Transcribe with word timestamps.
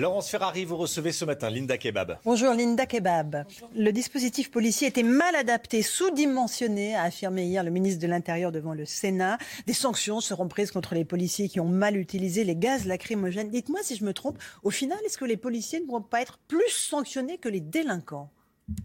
Laurence 0.00 0.30
Ferrari, 0.30 0.64
vous 0.64 0.78
recevez 0.78 1.12
ce 1.12 1.26
matin 1.26 1.50
Linda 1.50 1.76
Kebab. 1.76 2.16
Bonjour 2.24 2.54
Linda 2.54 2.86
Kebab. 2.86 3.44
Le 3.76 3.90
dispositif 3.90 4.50
policier 4.50 4.88
était 4.88 5.02
mal 5.02 5.36
adapté, 5.36 5.82
sous-dimensionné, 5.82 6.94
a 6.94 7.02
affirmé 7.02 7.44
hier 7.44 7.62
le 7.62 7.70
ministre 7.70 8.00
de 8.00 8.06
l'Intérieur 8.06 8.50
devant 8.50 8.72
le 8.72 8.86
Sénat. 8.86 9.36
Des 9.66 9.74
sanctions 9.74 10.22
seront 10.22 10.48
prises 10.48 10.70
contre 10.70 10.94
les 10.94 11.04
policiers 11.04 11.50
qui 11.50 11.60
ont 11.60 11.68
mal 11.68 11.98
utilisé 11.98 12.44
les 12.44 12.56
gaz 12.56 12.86
lacrymogènes. 12.86 13.50
Dites-moi 13.50 13.80
si 13.82 13.94
je 13.94 14.04
me 14.06 14.14
trompe, 14.14 14.38
au 14.62 14.70
final, 14.70 14.98
est-ce 15.04 15.18
que 15.18 15.26
les 15.26 15.36
policiers 15.36 15.80
ne 15.80 15.86
vont 15.86 16.00
pas 16.00 16.22
être 16.22 16.38
plus 16.48 16.70
sanctionnés 16.70 17.36
que 17.36 17.50
les 17.50 17.60
délinquants? 17.60 18.30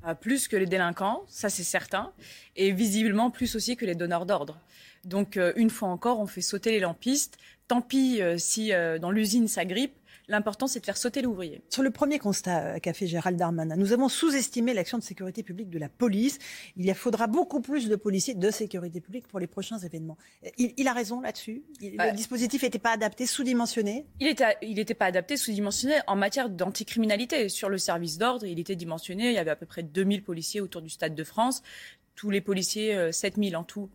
Euh, 0.05 0.15
plus 0.15 0.49
que 0.49 0.57
les 0.57 0.65
délinquants, 0.65 1.23
ça 1.29 1.49
c'est 1.49 1.63
certain, 1.63 2.11
et 2.57 2.73
visiblement 2.73 3.31
plus 3.31 3.55
aussi 3.55 3.77
que 3.77 3.85
les 3.85 3.95
donneurs 3.95 4.25
d'ordre. 4.25 4.59
Donc 5.05 5.37
euh, 5.37 5.53
une 5.55 5.69
fois 5.69 5.89
encore, 5.89 6.19
on 6.19 6.27
fait 6.27 6.41
sauter 6.41 6.71
les 6.71 6.79
lampistes. 6.79 7.37
Tant 7.67 7.81
pis 7.81 8.21
euh, 8.21 8.37
si 8.37 8.73
euh, 8.73 8.99
dans 8.99 9.11
l'usine 9.11 9.47
ça 9.47 9.63
grippe. 9.65 9.95
L'important 10.27 10.67
c'est 10.67 10.79
de 10.79 10.85
faire 10.85 10.97
sauter 10.97 11.21
l'ouvrier. 11.21 11.61
Sur 11.69 11.83
le 11.83 11.91
premier 11.91 12.19
constat 12.19 12.75
euh, 12.75 12.79
qu'a 12.79 12.93
fait 12.93 13.07
Gérald 13.07 13.37
Darmanin, 13.37 13.75
nous 13.75 13.93
avons 13.93 14.09
sous-estimé 14.09 14.73
l'action 14.73 14.97
de 14.97 15.03
sécurité 15.03 15.43
publique 15.43 15.69
de 15.69 15.79
la 15.79 15.89
police. 15.89 16.39
Il 16.77 16.85
y 16.85 16.93
faudra 16.93 17.27
beaucoup 17.27 17.61
plus 17.61 17.87
de 17.87 17.95
policiers 17.95 18.33
de 18.33 18.51
sécurité 18.51 19.01
publique 19.01 19.27
pour 19.27 19.39
les 19.39 19.47
prochains 19.47 19.77
événements. 19.77 20.17
Euh, 20.45 20.49
Il, 20.57 20.73
il 20.77 20.87
a 20.87 20.93
raison 20.93 21.21
là-dessus. 21.21 21.63
Le 21.81 22.15
dispositif 22.15 22.63
n'était 22.63 22.79
pas 22.79 22.91
adapté, 22.91 23.25
sous-dimensionné. 23.25 24.05
Il 24.19 24.27
était, 24.27 24.57
il 24.61 24.75
n'était 24.75 24.93
pas 24.93 25.05
adapté, 25.05 25.37
sous-dimensionné 25.37 25.95
en 26.07 26.15
matière 26.15 26.49
d'anticriminalité. 26.49 27.49
Sur 27.49 27.69
le 27.69 27.77
service 27.77 28.17
d'ordre, 28.17 28.45
il 28.45 28.59
était 28.59 28.75
dimensionné. 28.75 29.29
Il 29.29 29.33
y 29.33 29.37
avait 29.37 29.51
à 29.51 29.55
peu 29.55 29.65
près 29.65 29.83
2000 29.83 30.23
policiers 30.23 30.61
autour 30.61 30.81
du 30.81 30.89
Stade 30.89 31.15
de 31.15 31.23
France. 31.23 31.61
Tous 32.15 32.29
les 32.29 32.41
policiers, 32.41 32.95
euh, 32.95 33.11
7000 33.11 33.57
en 33.57 33.63
tout, 33.63 33.89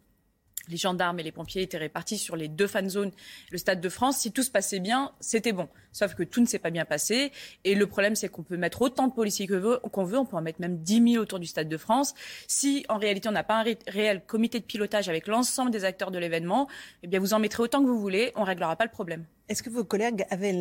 les 0.69 0.77
gendarmes 0.77 1.19
et 1.19 1.22
les 1.22 1.33
pompiers 1.33 1.62
étaient 1.62 1.78
répartis 1.78 2.19
sur 2.19 2.36
les 2.36 2.48
deux 2.48 2.66
fan 2.66 2.89
zones, 2.89 3.11
le 3.50 3.58
Stade 3.58 3.80
de 3.80 3.89
France. 3.89 4.19
Si 4.19 4.30
tout 4.30 4.42
se 4.42 4.50
passait 4.50 4.78
bien, 4.78 5.12
c'était 5.20 5.53
bon. 5.53 5.69
Sauf 5.92 6.14
que 6.14 6.22
tout 6.22 6.41
ne 6.41 6.47
s'est 6.47 6.58
pas 6.61 6.70
bien 6.70 6.84
passé. 6.84 7.33
Et 7.64 7.75
le 7.75 7.86
problème, 7.86 8.14
c'est 8.14 8.28
qu'on 8.28 8.42
peut 8.44 8.56
mettre 8.56 8.83
autant 8.83 9.08
de 9.08 9.12
policiers 9.12 9.48
qu'on 9.48 10.05
veut. 10.05 10.19
On 10.19 10.25
peut 10.25 10.36
en 10.36 10.42
mettre 10.42 10.61
même 10.61 10.78
10 10.78 11.12
000 11.14 11.22
autour 11.22 11.41
du 11.41 11.47
Stade 11.47 11.69
de 11.69 11.77
France. 11.77 12.14
Si, 12.47 12.84
en 12.88 12.98
réalité, 12.98 13.28
on 13.28 13.33
n'a 13.33 13.42
pas 13.42 13.58
un 13.58 13.62
ré- 13.62 13.78
réel 13.88 14.22
comité 14.27 14.61
de 14.61 14.64
pilotage 14.64 15.08
avec 15.08 15.27
l'ensemble 15.27 15.70
des 15.72 15.84
acteurs 15.84 16.11
de 16.11 16.19
l'événement, 16.19 16.69
eh 17.03 17.08
bien, 17.08 17.19
vous 17.19 17.34
en 17.34 17.38
mettrez 17.41 17.62
autant 17.62 17.83
que 17.83 17.88
vous 17.88 17.98
voulez. 18.00 18.33
On 18.36 18.44
réglera 18.44 18.77
pas 18.77 18.84
le 18.84 18.91
problème. 18.91 19.25
Est-ce 19.48 19.64
que 19.64 19.70
vos 19.70 19.83
collègues 19.83 20.25
avaient 20.31 20.55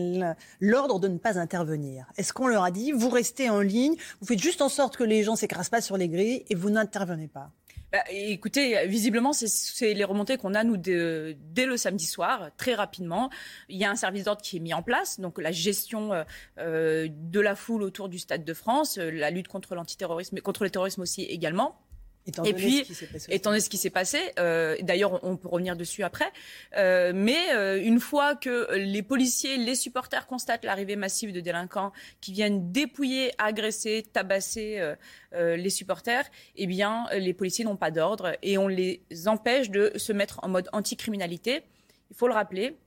l'ordre 0.60 1.00
de 1.00 1.08
ne 1.08 1.20
pas 1.20 1.38
intervenir? 1.38 2.08
Est-ce 2.18 2.34
qu'on 2.34 2.48
leur 2.48 2.64
a 2.64 2.72
dit, 2.72 2.92
vous 2.92 3.10
restez 3.10 3.48
en 3.50 3.62
ligne, 3.62 3.96
vous 4.20 4.26
faites 4.26 4.42
juste 4.42 4.64
en 4.64 4.70
sorte 4.70 4.98
que 4.98 5.04
les 5.04 5.24
gens 5.24 5.36
s'écrasent 5.36 5.70
pas 5.70 5.82
sur 5.82 5.98
les 5.98 6.10
grilles 6.10 6.44
et 6.50 6.56
vous 6.56 6.72
n'intervenez 6.72 7.28
pas? 7.28 7.52
Bah, 7.92 8.04
écoutez, 8.12 8.86
visiblement, 8.86 9.34
c'est- 9.34 9.94
les 9.96 10.04
remontées 10.04 10.38
qu'on 10.38 10.54
a, 10.54 10.64
nous, 10.64 10.78
dès 10.78 11.66
le 11.66 11.76
samedi 11.76 12.06
soir, 12.06 12.52
très 12.56 12.76
rapidement. 12.76 13.32
Il 13.68 13.78
y 13.78 13.84
a 13.86 13.90
un 13.90 13.96
service 13.96 14.26
d'ordre 14.26 14.44
qui 14.44 14.58
est 14.58 14.60
mis 14.60 14.76
en 14.76 14.84
place, 14.84 15.20
donc 15.20 15.40
la 15.42 15.52
gestion 15.52 16.14
euh, 16.14 16.24
euh, 16.60 17.08
de 17.10 17.40
la 17.40 17.56
foule 17.56 17.82
autour 17.82 18.08
du 18.08 18.20
Stade 18.20 18.46
de 18.46 18.54
France, 18.54 19.00
euh, 19.00 19.10
la 19.10 19.32
lutte 19.32 19.48
contre 19.48 19.74
l'antiterrorisme, 19.74 20.40
contre 20.42 20.64
le 20.64 20.70
terrorisme 20.70 21.02
aussi 21.02 21.24
également. 21.24 21.80
Étant 22.30 22.44
Et 22.44 22.54
puis, 22.54 22.86
étant 23.30 23.50
donné 23.52 23.60
ce 23.60 23.70
qui 23.70 23.78
s'est 23.78 23.90
passé, 23.90 24.20
euh, 24.40 24.76
d'ailleurs, 24.82 25.24
on, 25.24 25.38
peut 25.38 25.48
revenir 25.48 25.76
dessus 25.76 26.04
après, 26.04 26.32
euh, 26.78 27.12
mais 27.14 27.54
euh, 27.54 27.82
une 27.82 28.00
fois 28.00 28.36
que 28.36 28.74
les 28.76 29.04
policiers, 29.04 29.58
les 29.58 29.76
supporters 29.76 30.28
constatent 30.28 30.64
l'arrivée 30.64 30.96
massive 30.96 31.34
de 31.34 31.40
délinquants 31.40 31.92
qui 32.22 32.32
viennent 32.32 32.72
dépouiller, 32.72 33.32
agresser, 33.38 34.06
tabasser 34.12 34.82
les 35.34 35.70
supporters, 35.70 36.26
eh 36.56 36.68
bien, 36.68 37.06
les 37.14 37.34
policiers 37.34 37.66
n'ont 37.66 37.76
pas 37.76 37.92
d'ordre 37.92 38.36
et 38.42 38.58
on 38.58 38.68
les 38.68 39.04
empêche 39.26 39.70
de 39.70 39.92
se 39.96 40.14
mettre 40.14 40.40
en 40.44 40.50
mode 40.50 40.70
anticriminalité. 40.74 41.62
Il 42.10 42.16
faut 42.16 42.28
le 42.28 42.34
rappeler. 42.34 42.78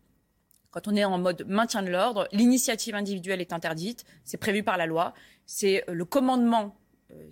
Quand 0.71 0.89
on 0.89 0.97
est 0.97 1.05
en 1.05 1.19
mode 1.19 1.45
maintien 1.47 1.83
de 1.83 1.91
l'ordre, 1.91 2.29
l'initiative 2.33 2.95
individuelle 2.95 3.43
est 3.43 3.53
interdite, 3.53 4.05
c'est 4.25 4.39
prévu 4.39 4.63
par 4.63 4.79
la 4.79 4.87
loi, 4.87 5.13
c'est 5.45 5.85
le 5.87 6.05
commandement 6.07 6.75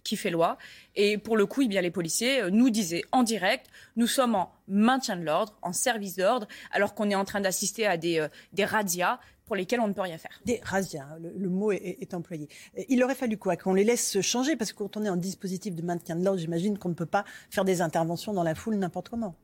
qui 0.04 0.16
fait 0.16 0.30
loi. 0.30 0.58
Et 0.94 1.18
pour 1.18 1.36
le 1.36 1.46
coup, 1.46 1.62
eh 1.62 1.68
bien, 1.68 1.80
les 1.80 1.90
policiers 1.90 2.42
euh, 2.42 2.50
nous 2.50 2.70
disaient 2.70 3.02
en 3.12 3.22
direct, 3.22 3.66
nous 3.96 4.06
sommes 4.06 4.34
en 4.34 4.52
maintien 4.68 5.16
de 5.16 5.22
l'ordre, 5.22 5.56
en 5.62 5.72
service 5.72 6.16
d'ordre, 6.16 6.46
alors 6.72 6.94
qu'on 6.94 7.10
est 7.10 7.14
en 7.14 7.24
train 7.24 7.40
d'assister 7.40 7.86
à 7.86 7.96
des, 7.96 8.18
euh, 8.18 8.28
des 8.52 8.64
razzias 8.64 9.18
pour 9.46 9.56
lesquels 9.56 9.80
on 9.80 9.88
ne 9.88 9.92
peut 9.92 10.02
rien 10.02 10.16
faire. 10.16 10.40
Des 10.44 10.60
razzias, 10.62 11.02
hein, 11.02 11.18
le, 11.20 11.32
le 11.36 11.48
mot 11.48 11.72
est, 11.72 11.98
est 12.00 12.14
employé. 12.14 12.48
Euh, 12.78 12.82
Il 12.88 13.02
aurait 13.02 13.16
fallu 13.16 13.36
quoi? 13.36 13.56
Qu'on 13.56 13.74
les 13.74 13.84
laisse 13.84 14.08
se 14.08 14.20
changer? 14.20 14.56
Parce 14.56 14.72
que 14.72 14.78
quand 14.78 14.96
on 14.96 15.04
est 15.04 15.08
en 15.08 15.16
dispositif 15.16 15.74
de 15.74 15.82
maintien 15.82 16.14
de 16.16 16.24
l'ordre, 16.24 16.38
j'imagine 16.38 16.78
qu'on 16.78 16.90
ne 16.90 16.94
peut 16.94 17.04
pas 17.04 17.24
faire 17.50 17.64
des 17.64 17.80
interventions 17.80 18.32
dans 18.32 18.44
la 18.44 18.54
foule 18.54 18.76
n'importe 18.76 19.08
comment. 19.08 19.34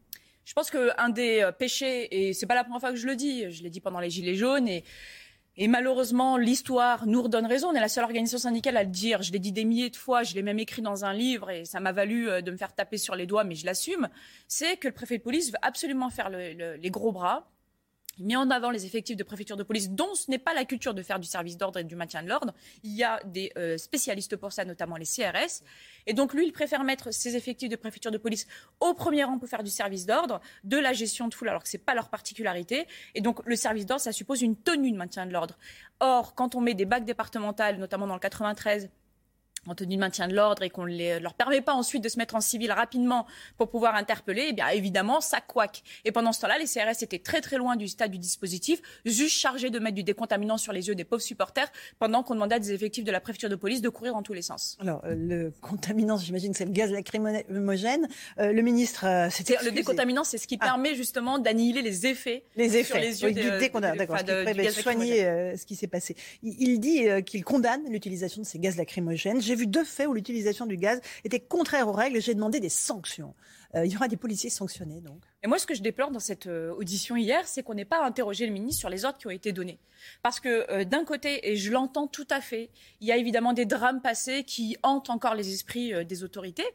Je 0.44 0.52
pense 0.52 0.70
qu'un 0.70 1.08
des 1.08 1.40
euh, 1.40 1.50
péchés, 1.50 2.28
et 2.28 2.32
c'est 2.32 2.46
pas 2.46 2.54
la 2.54 2.62
première 2.62 2.78
fois 2.78 2.90
que 2.90 2.96
je 2.96 3.06
le 3.08 3.16
dis, 3.16 3.50
je 3.50 3.64
l'ai 3.64 3.70
dit 3.70 3.80
pendant 3.80 3.98
les 3.98 4.10
Gilets 4.10 4.36
jaunes, 4.36 4.68
et, 4.68 4.84
et 5.56 5.68
malheureusement, 5.68 6.36
l'histoire 6.36 7.06
nous 7.06 7.22
redonne 7.22 7.46
raison. 7.46 7.68
On 7.68 7.74
est 7.74 7.80
la 7.80 7.88
seule 7.88 8.04
organisation 8.04 8.38
syndicale 8.38 8.76
à 8.76 8.82
le 8.84 8.90
dire. 8.90 9.22
Je 9.22 9.32
l'ai 9.32 9.38
dit 9.38 9.52
des 9.52 9.64
milliers 9.64 9.90
de 9.90 9.96
fois, 9.96 10.22
je 10.22 10.34
l'ai 10.34 10.42
même 10.42 10.58
écrit 10.58 10.82
dans 10.82 11.04
un 11.04 11.12
livre, 11.12 11.50
et 11.50 11.64
ça 11.64 11.80
m'a 11.80 11.92
valu 11.92 12.28
euh, 12.28 12.42
de 12.42 12.50
me 12.50 12.56
faire 12.56 12.74
taper 12.74 12.98
sur 12.98 13.14
les 13.16 13.26
doigts, 13.26 13.44
mais 13.44 13.54
je 13.54 13.64
l'assume. 13.66 14.08
C'est 14.48 14.76
que 14.76 14.88
le 14.88 14.94
préfet 14.94 15.18
de 15.18 15.22
police 15.22 15.50
veut 15.50 15.58
absolument 15.62 16.10
faire 16.10 16.28
le- 16.30 16.52
le- 16.52 16.74
les 16.76 16.90
gros 16.90 17.12
bras. 17.12 17.48
Il 18.18 18.26
met 18.26 18.36
en 18.36 18.50
avant 18.50 18.70
les 18.70 18.86
effectifs 18.86 19.16
de 19.16 19.22
préfecture 19.22 19.56
de 19.56 19.62
police, 19.62 19.90
dont 19.90 20.14
ce 20.14 20.30
n'est 20.30 20.38
pas 20.38 20.54
la 20.54 20.64
culture 20.64 20.94
de 20.94 21.02
faire 21.02 21.18
du 21.18 21.26
service 21.26 21.56
d'ordre 21.58 21.80
et 21.80 21.84
du 21.84 21.96
maintien 21.96 22.22
de 22.22 22.28
l'ordre. 22.28 22.54
Il 22.82 22.92
y 22.92 23.04
a 23.04 23.20
des 23.24 23.52
euh, 23.58 23.76
spécialistes 23.76 24.36
pour 24.36 24.52
ça, 24.52 24.64
notamment 24.64 24.96
les 24.96 25.04
CRS. 25.04 25.62
Et 26.06 26.14
donc, 26.14 26.32
lui, 26.32 26.46
il 26.46 26.52
préfère 26.52 26.82
mettre 26.82 27.12
ses 27.12 27.36
effectifs 27.36 27.68
de 27.68 27.76
préfecture 27.76 28.10
de 28.10 28.18
police 28.18 28.46
au 28.80 28.94
premier 28.94 29.24
rang 29.24 29.38
pour 29.38 29.48
faire 29.48 29.62
du 29.62 29.70
service 29.70 30.06
d'ordre, 30.06 30.40
de 30.64 30.78
la 30.78 30.94
gestion 30.94 31.28
de 31.28 31.34
foule, 31.34 31.48
alors 31.48 31.62
que 31.62 31.68
c'est 31.68 31.78
pas 31.78 31.94
leur 31.94 32.08
particularité. 32.08 32.86
Et 33.14 33.20
donc, 33.20 33.44
le 33.44 33.56
service 33.56 33.84
d'ordre, 33.84 34.02
ça 34.02 34.12
suppose 34.12 34.40
une 34.40 34.56
tenue 34.56 34.92
de 34.92 34.96
maintien 34.96 35.26
de 35.26 35.32
l'ordre. 35.32 35.58
Or, 36.00 36.34
quand 36.34 36.54
on 36.54 36.60
met 36.60 36.74
des 36.74 36.86
bacs 36.86 37.04
départementales, 37.04 37.78
notamment 37.78 38.06
dans 38.06 38.14
le 38.14 38.20
93, 38.20 38.88
en 39.68 39.74
tenue 39.74 39.96
de 39.96 40.00
maintien 40.00 40.28
de 40.28 40.34
l'ordre 40.34 40.62
et 40.62 40.70
qu'on 40.70 40.86
ne 40.86 41.18
leur 41.18 41.34
permet 41.34 41.60
pas 41.60 41.74
ensuite 41.74 42.02
de 42.02 42.08
se 42.08 42.18
mettre 42.18 42.34
en 42.34 42.40
civil 42.40 42.70
rapidement 42.72 43.26
pour 43.56 43.68
pouvoir 43.70 43.94
interpeller, 43.94 44.46
eh 44.50 44.52
bien 44.52 44.68
évidemment, 44.68 45.20
ça 45.20 45.40
couac. 45.40 45.82
Et 46.04 46.12
pendant 46.12 46.32
ce 46.32 46.40
temps-là, 46.42 46.58
les 46.58 46.66
CRS 46.66 47.02
étaient 47.02 47.18
très 47.18 47.40
très 47.40 47.56
loin 47.56 47.76
du 47.76 47.88
stade 47.88 48.10
du 48.10 48.18
dispositif, 48.18 48.80
juste 49.04 49.36
chargés 49.36 49.70
de 49.70 49.78
mettre 49.78 49.94
du 49.96 50.02
décontaminant 50.04 50.56
sur 50.58 50.72
les 50.72 50.88
yeux 50.88 50.94
des 50.94 51.04
pauvres 51.04 51.22
supporters, 51.22 51.70
pendant 51.98 52.22
qu'on 52.22 52.34
demandait 52.34 52.56
à 52.56 52.58
des 52.58 52.72
effectifs 52.72 53.04
de 53.04 53.12
la 53.12 53.20
préfecture 53.20 53.48
de 53.48 53.56
police 53.56 53.80
de 53.82 53.88
courir 53.88 54.16
en 54.16 54.22
tous 54.22 54.32
les 54.32 54.42
sens. 54.42 54.76
Alors, 54.80 55.02
euh, 55.04 55.14
le 55.16 55.52
contaminant, 55.60 56.16
j'imagine 56.18 56.54
c'est 56.54 56.64
le 56.64 56.70
gaz 56.72 56.90
lacrymogène. 56.90 58.08
Euh, 58.38 58.52
le 58.52 58.62
ministre 58.62 59.04
euh, 59.06 59.28
C'est- 59.30 59.62
Le 59.64 59.70
décontaminant, 59.72 60.24
c'est 60.24 60.38
ce 60.38 60.46
qui 60.46 60.58
Ah. 60.60 60.66
permet 60.66 60.94
justement 60.94 61.38
d'annihiler 61.38 61.82
les 61.82 62.06
effets, 62.06 62.44
les 62.56 62.76
effets 62.76 62.84
sur 62.84 62.96
les 62.98 63.22
yeux 63.22 63.28
oui, 63.28 63.34
des, 63.34 63.42
d'accord, 63.42 64.22
de- 64.22 64.70
soigner 64.70 65.24
euh, 65.24 65.56
ce 65.56 65.64
qui 65.66 65.74
s'est 65.76 65.86
passé. 65.86 66.16
Il, 66.42 66.54
il 66.60 66.78
dit 66.80 67.08
euh, 67.08 67.20
qu'il 67.20 67.44
condamne 67.44 67.82
l'utilisation 67.90 68.42
de 68.42 68.46
ces 68.46 68.58
gaz 68.58 68.76
lacrymogènes. 68.76 69.40
J'ai 69.40 69.54
vu 69.56 69.66
deux 69.66 69.84
faits 69.84 70.06
où 70.06 70.14
l'utilisation 70.14 70.66
du 70.66 70.76
gaz 70.76 71.00
était 71.24 71.40
contraire 71.40 71.88
aux 71.88 71.92
règles 71.92 72.20
j'ai 72.20 72.34
demandé 72.34 72.60
des 72.60 72.68
sanctions. 72.68 73.34
Euh, 73.74 73.84
il 73.84 73.92
y 73.92 73.96
aura 73.96 74.08
des 74.08 74.16
policiers 74.16 74.50
sanctionnés, 74.50 75.00
donc. 75.00 75.22
Et 75.42 75.48
moi, 75.48 75.58
ce 75.58 75.66
que 75.66 75.74
je 75.74 75.82
déplore 75.82 76.10
dans 76.10 76.20
cette 76.20 76.46
euh, 76.46 76.72
audition 76.74 77.16
hier, 77.16 77.46
c'est 77.46 77.62
qu'on 77.62 77.74
n'ait 77.74 77.84
pas 77.84 78.04
interrogé 78.04 78.46
le 78.46 78.52
ministre 78.52 78.80
sur 78.80 78.88
les 78.88 79.04
ordres 79.04 79.18
qui 79.18 79.26
ont 79.26 79.30
été 79.30 79.52
donnés. 79.52 79.78
Parce 80.22 80.40
que 80.40 80.70
euh, 80.70 80.84
d'un 80.84 81.04
côté, 81.04 81.50
et 81.50 81.56
je 81.56 81.70
l'entends 81.70 82.06
tout 82.06 82.26
à 82.30 82.40
fait, 82.40 82.70
il 83.00 83.08
y 83.08 83.12
a 83.12 83.16
évidemment 83.16 83.52
des 83.52 83.66
drames 83.66 84.00
passés 84.00 84.44
qui 84.44 84.76
hantent 84.82 85.10
encore 85.10 85.34
les 85.34 85.52
esprits 85.52 86.04
des 86.06 86.24
autorités. 86.24 86.66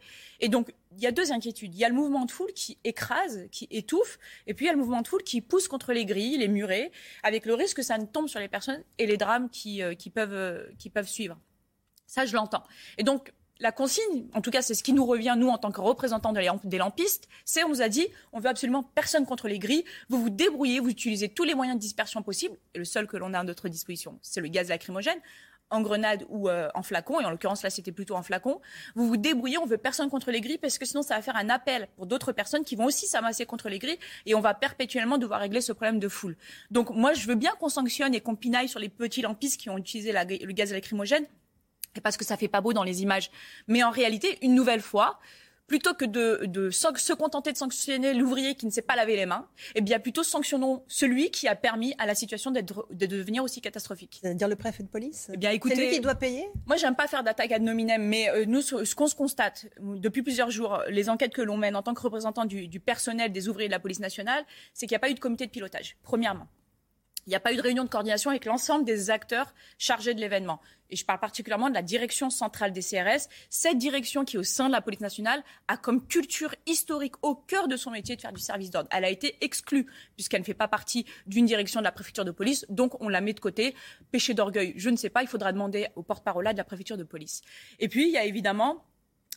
Et 0.41 0.49
donc, 0.49 0.73
il 0.91 1.01
y 1.01 1.07
a 1.07 1.11
deux 1.11 1.31
inquiétudes. 1.31 1.73
Il 1.73 1.79
y 1.79 1.85
a 1.85 1.89
le 1.89 1.95
mouvement 1.95 2.25
de 2.25 2.31
foule 2.31 2.51
qui 2.53 2.77
écrase, 2.83 3.47
qui 3.51 3.67
étouffe, 3.71 4.19
et 4.47 4.53
puis 4.53 4.65
il 4.65 4.67
y 4.67 4.69
a 4.69 4.73
le 4.73 4.79
mouvement 4.79 5.01
de 5.01 5.07
foule 5.07 5.23
qui 5.23 5.41
pousse 5.41 5.67
contre 5.67 5.93
les 5.93 6.05
grilles, 6.05 6.37
les 6.37 6.47
murets, 6.47 6.91
avec 7.23 7.45
le 7.45 7.53
risque 7.53 7.77
que 7.77 7.83
ça 7.83 7.97
ne 7.97 8.05
tombe 8.05 8.27
sur 8.27 8.39
les 8.39 8.49
personnes 8.49 8.83
et 8.97 9.07
les 9.07 9.17
drames 9.17 9.49
qui 9.49 9.81
peuvent 10.13 11.07
suivre. 11.07 11.37
Ça, 12.13 12.25
je 12.25 12.35
l'entends. 12.35 12.63
Et 12.97 13.03
donc, 13.03 13.31
la 13.61 13.71
consigne, 13.71 14.27
en 14.33 14.41
tout 14.41 14.51
cas, 14.51 14.61
c'est 14.61 14.73
ce 14.73 14.83
qui 14.83 14.91
nous 14.91 15.05
revient, 15.05 15.35
nous, 15.37 15.47
en 15.47 15.57
tant 15.57 15.71
que 15.71 15.79
représentants 15.79 16.33
des 16.33 16.43
lamp- 16.43 16.65
des 16.65 16.77
lampistes, 16.77 17.29
c'est 17.45 17.63
on 17.63 17.69
nous 17.69 17.81
a 17.81 17.87
dit, 17.87 18.05
on 18.33 18.39
veut 18.39 18.49
absolument 18.49 18.83
personne 18.83 19.25
contre 19.25 19.47
les 19.47 19.59
grilles, 19.59 19.85
vous 20.09 20.19
vous 20.21 20.29
débrouillez, 20.29 20.81
vous 20.81 20.89
utilisez 20.89 21.29
tous 21.29 21.45
les 21.45 21.55
moyens 21.55 21.77
de 21.77 21.81
dispersion 21.81 22.21
possibles, 22.21 22.57
et 22.73 22.79
le 22.79 22.85
seul 22.85 23.07
que 23.07 23.15
l'on 23.15 23.33
a 23.33 23.39
à 23.39 23.43
notre 23.43 23.69
disposition, 23.69 24.19
c'est 24.21 24.41
le 24.41 24.49
gaz 24.49 24.67
lacrymogène. 24.67 25.19
en 25.73 25.79
grenade 25.79 26.25
ou 26.27 26.49
euh, 26.49 26.67
en 26.75 26.83
flacon, 26.83 27.21
et 27.21 27.25
en 27.25 27.29
l'occurrence 27.29 27.63
là 27.63 27.69
c'était 27.69 27.93
plutôt 27.93 28.15
en 28.15 28.23
flacon, 28.23 28.59
vous 28.95 29.07
vous 29.07 29.15
débrouillez, 29.15 29.57
on 29.57 29.65
veut 29.65 29.77
personne 29.77 30.09
contre 30.09 30.29
les 30.29 30.41
grilles 30.41 30.57
parce 30.57 30.77
que 30.77 30.85
sinon 30.85 31.01
ça 31.01 31.15
va 31.15 31.21
faire 31.21 31.37
un 31.37 31.49
appel 31.49 31.87
pour 31.95 32.07
d'autres 32.07 32.33
personnes 32.33 32.65
qui 32.65 32.75
vont 32.75 32.83
aussi 32.83 33.07
s'amasser 33.07 33.45
contre 33.45 33.69
les 33.69 33.79
grilles 33.79 33.99
et 34.25 34.35
on 34.35 34.41
va 34.41 34.53
perpétuellement 34.53 35.17
devoir 35.17 35.39
régler 35.39 35.61
ce 35.61 35.71
problème 35.71 35.97
de 35.99 36.09
foule. 36.09 36.35
Donc 36.71 36.89
moi 36.89 37.13
je 37.13 37.25
veux 37.25 37.35
bien 37.35 37.53
qu'on 37.57 37.69
sanctionne 37.69 38.13
et 38.13 38.19
qu'on 38.19 38.35
pinaille 38.35 38.67
sur 38.67 38.81
les 38.81 38.89
petits 38.89 39.21
lampistes 39.21 39.61
qui 39.61 39.69
ont 39.69 39.77
utilisé 39.77 40.11
le 40.11 40.51
gaz 40.51 40.73
lacrymogène, 40.73 41.25
et 41.95 42.01
parce 42.01 42.17
que 42.17 42.25
ça 42.25 42.37
fait 42.37 42.47
pas 42.47 42.61
beau 42.61 42.73
dans 42.73 42.83
les 42.83 43.01
images. 43.01 43.31
Mais 43.67 43.83
en 43.83 43.91
réalité, 43.91 44.37
une 44.41 44.55
nouvelle 44.55 44.81
fois, 44.81 45.19
plutôt 45.71 45.93
que 45.93 46.03
de, 46.03 46.69
se 46.69 47.13
contenter 47.13 47.53
de 47.53 47.57
sanctionner 47.57 48.13
l'ouvrier 48.13 48.55
qui 48.55 48.65
ne 48.65 48.71
sait 48.71 48.81
pas 48.81 48.97
laver 48.97 49.15
les 49.15 49.25
mains, 49.25 49.47
eh 49.73 49.79
bien 49.79 49.99
plutôt 49.99 50.21
sanctionnons 50.21 50.83
celui 50.89 51.31
qui 51.31 51.47
a 51.47 51.55
permis 51.55 51.95
à 51.97 52.05
la 52.05 52.13
situation 52.13 52.51
de 52.51 53.05
devenir 53.05 53.41
aussi 53.41 53.61
catastrophique. 53.61 54.19
C'est-à-dire 54.21 54.49
le 54.49 54.57
préfet 54.57 54.83
de 54.83 54.89
police? 54.89 55.29
Eh 55.33 55.37
bien, 55.37 55.51
écoutez, 55.51 55.75
C'est 55.75 55.85
lui 55.85 55.93
qui 55.93 56.01
doit 56.01 56.15
payer? 56.15 56.45
Moi, 56.65 56.75
j'aime 56.75 56.95
pas 56.95 57.07
faire 57.07 57.23
d'attaque 57.23 57.53
ad 57.53 57.61
nominem, 57.61 58.03
mais 58.03 58.29
euh, 58.31 58.43
nous, 58.45 58.61
ce 58.61 58.95
qu'on 58.95 59.07
se 59.07 59.15
constate 59.15 59.67
depuis 59.79 60.23
plusieurs 60.23 60.51
jours, 60.51 60.81
les 60.89 61.09
enquêtes 61.09 61.33
que 61.33 61.41
l'on 61.41 61.55
mène 61.55 61.77
en 61.77 61.83
tant 61.83 61.93
que 61.93 62.01
représentant 62.01 62.43
du, 62.43 62.67
du 62.67 62.81
personnel 62.81 63.31
des 63.31 63.47
ouvriers 63.47 63.69
de 63.69 63.73
la 63.73 63.79
police 63.79 64.01
nationale, 64.01 64.43
c'est 64.73 64.87
qu'il 64.87 64.95
n'y 64.95 64.97
a 64.97 64.99
pas 64.99 65.09
eu 65.09 65.13
de 65.13 65.21
comité 65.21 65.45
de 65.45 65.51
pilotage, 65.51 65.95
premièrement. 66.03 66.47
Il 67.27 67.29
n'y 67.29 67.35
a 67.35 67.39
pas 67.39 67.53
eu 67.53 67.55
de 67.55 67.61
réunion 67.61 67.83
de 67.83 67.89
coordination 67.89 68.29
avec 68.29 68.45
l'ensemble 68.45 68.83
des 68.83 69.09
acteurs 69.09 69.53
chargés 69.77 70.13
de 70.13 70.19
l'événement. 70.19 70.59
Et 70.91 70.95
je 70.95 71.05
parle 71.05 71.19
particulièrement 71.19 71.69
de 71.69 71.73
la 71.73 71.81
direction 71.81 72.29
centrale 72.29 72.73
des 72.73 72.81
CRS. 72.81 73.27
Cette 73.49 73.77
direction 73.77 74.25
qui, 74.25 74.37
au 74.37 74.43
sein 74.43 74.67
de 74.67 74.73
la 74.73 74.81
police 74.81 74.99
nationale, 74.99 75.43
a 75.67 75.77
comme 75.77 76.05
culture 76.05 76.53
historique 76.65 77.15
au 77.21 77.35
cœur 77.35 77.67
de 77.67 77.77
son 77.77 77.91
métier 77.91 78.15
de 78.15 78.21
faire 78.21 78.33
du 78.33 78.41
service 78.41 78.69
d'ordre. 78.69 78.89
Elle 78.91 79.05
a 79.05 79.09
été 79.09 79.37
exclue 79.41 79.87
puisqu'elle 80.15 80.41
ne 80.41 80.45
fait 80.45 80.53
pas 80.53 80.67
partie 80.67 81.05
d'une 81.25 81.45
direction 81.45 81.79
de 81.79 81.85
la 81.85 81.91
préfecture 81.91 82.25
de 82.25 82.31
police. 82.31 82.65
Donc, 82.69 83.01
on 83.01 83.09
la 83.09 83.21
met 83.21 83.33
de 83.33 83.39
côté. 83.39 83.73
Péché 84.11 84.33
d'orgueil, 84.33 84.73
je 84.75 84.89
ne 84.89 84.97
sais 84.97 85.09
pas. 85.09 85.23
Il 85.23 85.27
faudra 85.27 85.53
demander 85.53 85.87
au 85.95 86.03
porte-parole 86.03 86.41
de 86.51 86.57
la 86.57 86.63
préfecture 86.63 86.97
de 86.97 87.03
police. 87.03 87.41
Et 87.79 87.87
puis, 87.87 88.07
il 88.07 88.11
y 88.11 88.17
a 88.17 88.25
évidemment 88.25 88.85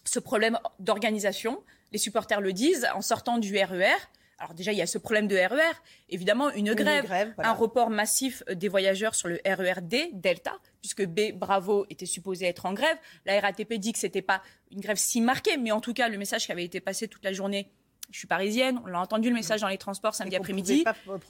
ce 0.05 0.19
problème 0.19 0.59
d'organisation. 0.79 1.63
Les 1.93 1.99
supporters 1.99 2.41
le 2.41 2.53
disent 2.53 2.87
en 2.95 3.03
sortant 3.03 3.39
du 3.39 3.57
RER. 3.57 3.95
Alors 4.39 4.55
déjà, 4.55 4.73
il 4.73 4.79
y 4.79 4.83
a 4.83 4.87
ce 4.87 4.99
problème 4.99 5.29
de 5.29 5.37
RER, 5.37 5.57
e 5.57 5.75
évidemment 6.09 6.51
une, 6.51 6.75
grève, 6.75 7.35
un 7.39 7.53
report 7.53 7.91
massif 7.91 8.43
des 8.53 8.69
voyageurs 8.69 9.15
sur 9.15 9.29
le 9.29 9.41
RER 9.47 9.81
Delta, 10.13 10.59
puisque 10.81 11.05
B, 11.05 11.33
Bravo, 11.35 11.87
était 11.91 12.07
supposé 12.07 12.47
être 12.47 12.67
en 12.67 12.73
grève. 12.73 12.97
La 13.27 13.41
RATP 13.41 13.75
dit 13.75 13.93
que 13.93 13.99
ce 13.99 14.07
n'était 14.07 14.23
pas 14.23 14.43
une 14.71 14.81
grève 14.81 14.97
si 14.97 15.21
marquée, 15.21 15.57
mais 15.57 15.73
en 15.73 15.81
tout 15.81 15.95
cas, 15.95 16.09
le 16.09 16.19
message 16.19 16.47
qui 16.47 16.53
avait 16.53 16.65
été 16.65 16.81
passé 16.81 17.09
toute 17.09 17.25
la 17.25 17.33
journée, 17.33 17.71
je 18.11 18.19
suis 18.19 18.27
parisienne, 18.27 18.81
on 18.85 18.87
l'a 18.87 19.01
entendu 19.01 19.29
le 19.29 19.35
message 19.35 19.61
dans 19.61 19.69
les 19.69 19.79
transports 19.79 20.15
samedi 20.15 20.37
après-midi, 20.37 20.85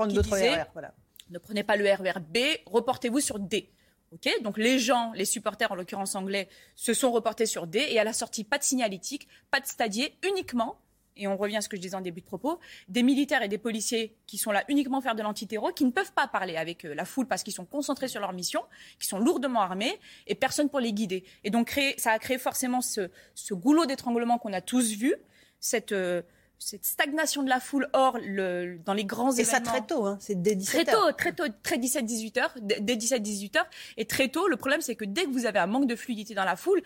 d'autres 0.08 0.36
RER, 0.36 0.64
ne 1.30 1.38
prenez 1.38 1.62
pas 1.62 1.76
le 1.76 1.84
RER 1.84 2.20
B, 2.20 2.38
reportez-vous 2.66 3.20
sur 3.20 3.38
D. 3.38 3.70
Ok, 4.12 4.30
donc 4.42 4.58
les 4.58 4.78
gens, 4.78 5.12
les 5.14 5.24
supporters 5.24 5.72
en 5.72 5.74
l'occurrence 5.74 6.14
anglais, 6.14 6.48
se 6.76 6.94
sont 6.94 7.10
reportés 7.10 7.46
sur 7.46 7.66
D 7.66 7.84
et 7.88 7.98
à 7.98 8.04
la 8.04 8.12
sortie, 8.12 8.44
pas 8.44 8.58
de 8.58 8.62
signalétique, 8.62 9.26
pas 9.50 9.60
de 9.60 9.66
stadier, 9.66 10.16
uniquement 10.22 10.78
et 11.16 11.26
on 11.26 11.36
revient 11.36 11.56
à 11.56 11.60
ce 11.60 11.68
que 11.68 11.76
je 11.76 11.80
disais 11.80 11.94
en 11.94 12.00
début 12.00 12.20
de 12.20 12.26
propos, 12.26 12.58
des 12.88 13.02
militaires 13.02 13.42
et 13.42 13.48
des 13.48 13.58
policiers 13.58 14.16
qui 14.26 14.38
sont 14.38 14.52
là 14.52 14.64
uniquement 14.68 15.00
faire 15.00 15.14
de 15.14 15.22
l'antiterror, 15.22 15.72
qui 15.74 15.84
ne 15.84 15.90
peuvent 15.90 16.12
pas 16.12 16.26
parler 16.26 16.56
avec 16.56 16.84
euh, 16.84 16.94
la 16.94 17.04
foule 17.04 17.26
parce 17.26 17.42
qu'ils 17.42 17.52
sont 17.52 17.64
concentrés 17.64 18.08
sur 18.08 18.20
leur 18.20 18.32
mission, 18.32 18.62
qui 18.98 19.06
sont 19.06 19.18
lourdement 19.18 19.60
armés, 19.60 19.98
et 20.26 20.34
personne 20.34 20.68
pour 20.68 20.80
les 20.80 20.92
guider. 20.92 21.24
Et 21.44 21.50
donc 21.50 21.78
ça 21.98 22.12
a 22.12 22.18
créé 22.18 22.38
forcément 22.38 22.80
ce, 22.80 23.10
goulot 23.52 23.86
d'étranglement 23.86 24.38
qu'on 24.38 24.52
a 24.52 24.60
tous 24.60 24.92
vu, 24.92 25.14
cette... 25.60 25.94
Cette 26.58 26.84
stagnation 26.84 27.42
de 27.42 27.48
la 27.48 27.60
foule 27.60 27.88
hors 27.92 28.18
le, 28.18 28.78
dans 28.84 28.94
les 28.94 29.04
grands 29.04 29.32
événements. 29.32 29.50
Et 29.50 29.52
ça 29.52 29.60
très 29.60 29.86
tôt, 29.86 30.06
hein, 30.06 30.16
c'est 30.20 30.40
dès 30.40 30.54
17 30.54 30.84
Très 30.84 30.94
tôt, 30.94 31.12
très 31.12 31.32
tôt, 31.32 31.44
très 31.62 31.76
17-18 31.76 32.40
heures, 32.40 32.54
dès 32.60 32.96
17-18 32.96 33.58
heures. 33.58 33.68
Et 33.96 34.06
très 34.06 34.28
tôt, 34.28 34.48
le 34.48 34.56
problème 34.56 34.80
c'est 34.80 34.94
que 34.94 35.04
dès 35.04 35.24
que 35.24 35.30
vous 35.30 35.46
avez 35.46 35.58
un 35.58 35.66
manque 35.66 35.86
de 35.86 35.96
fluidité 35.96 36.34
dans 36.34 36.44
la 36.44 36.56
foule, 36.56 36.82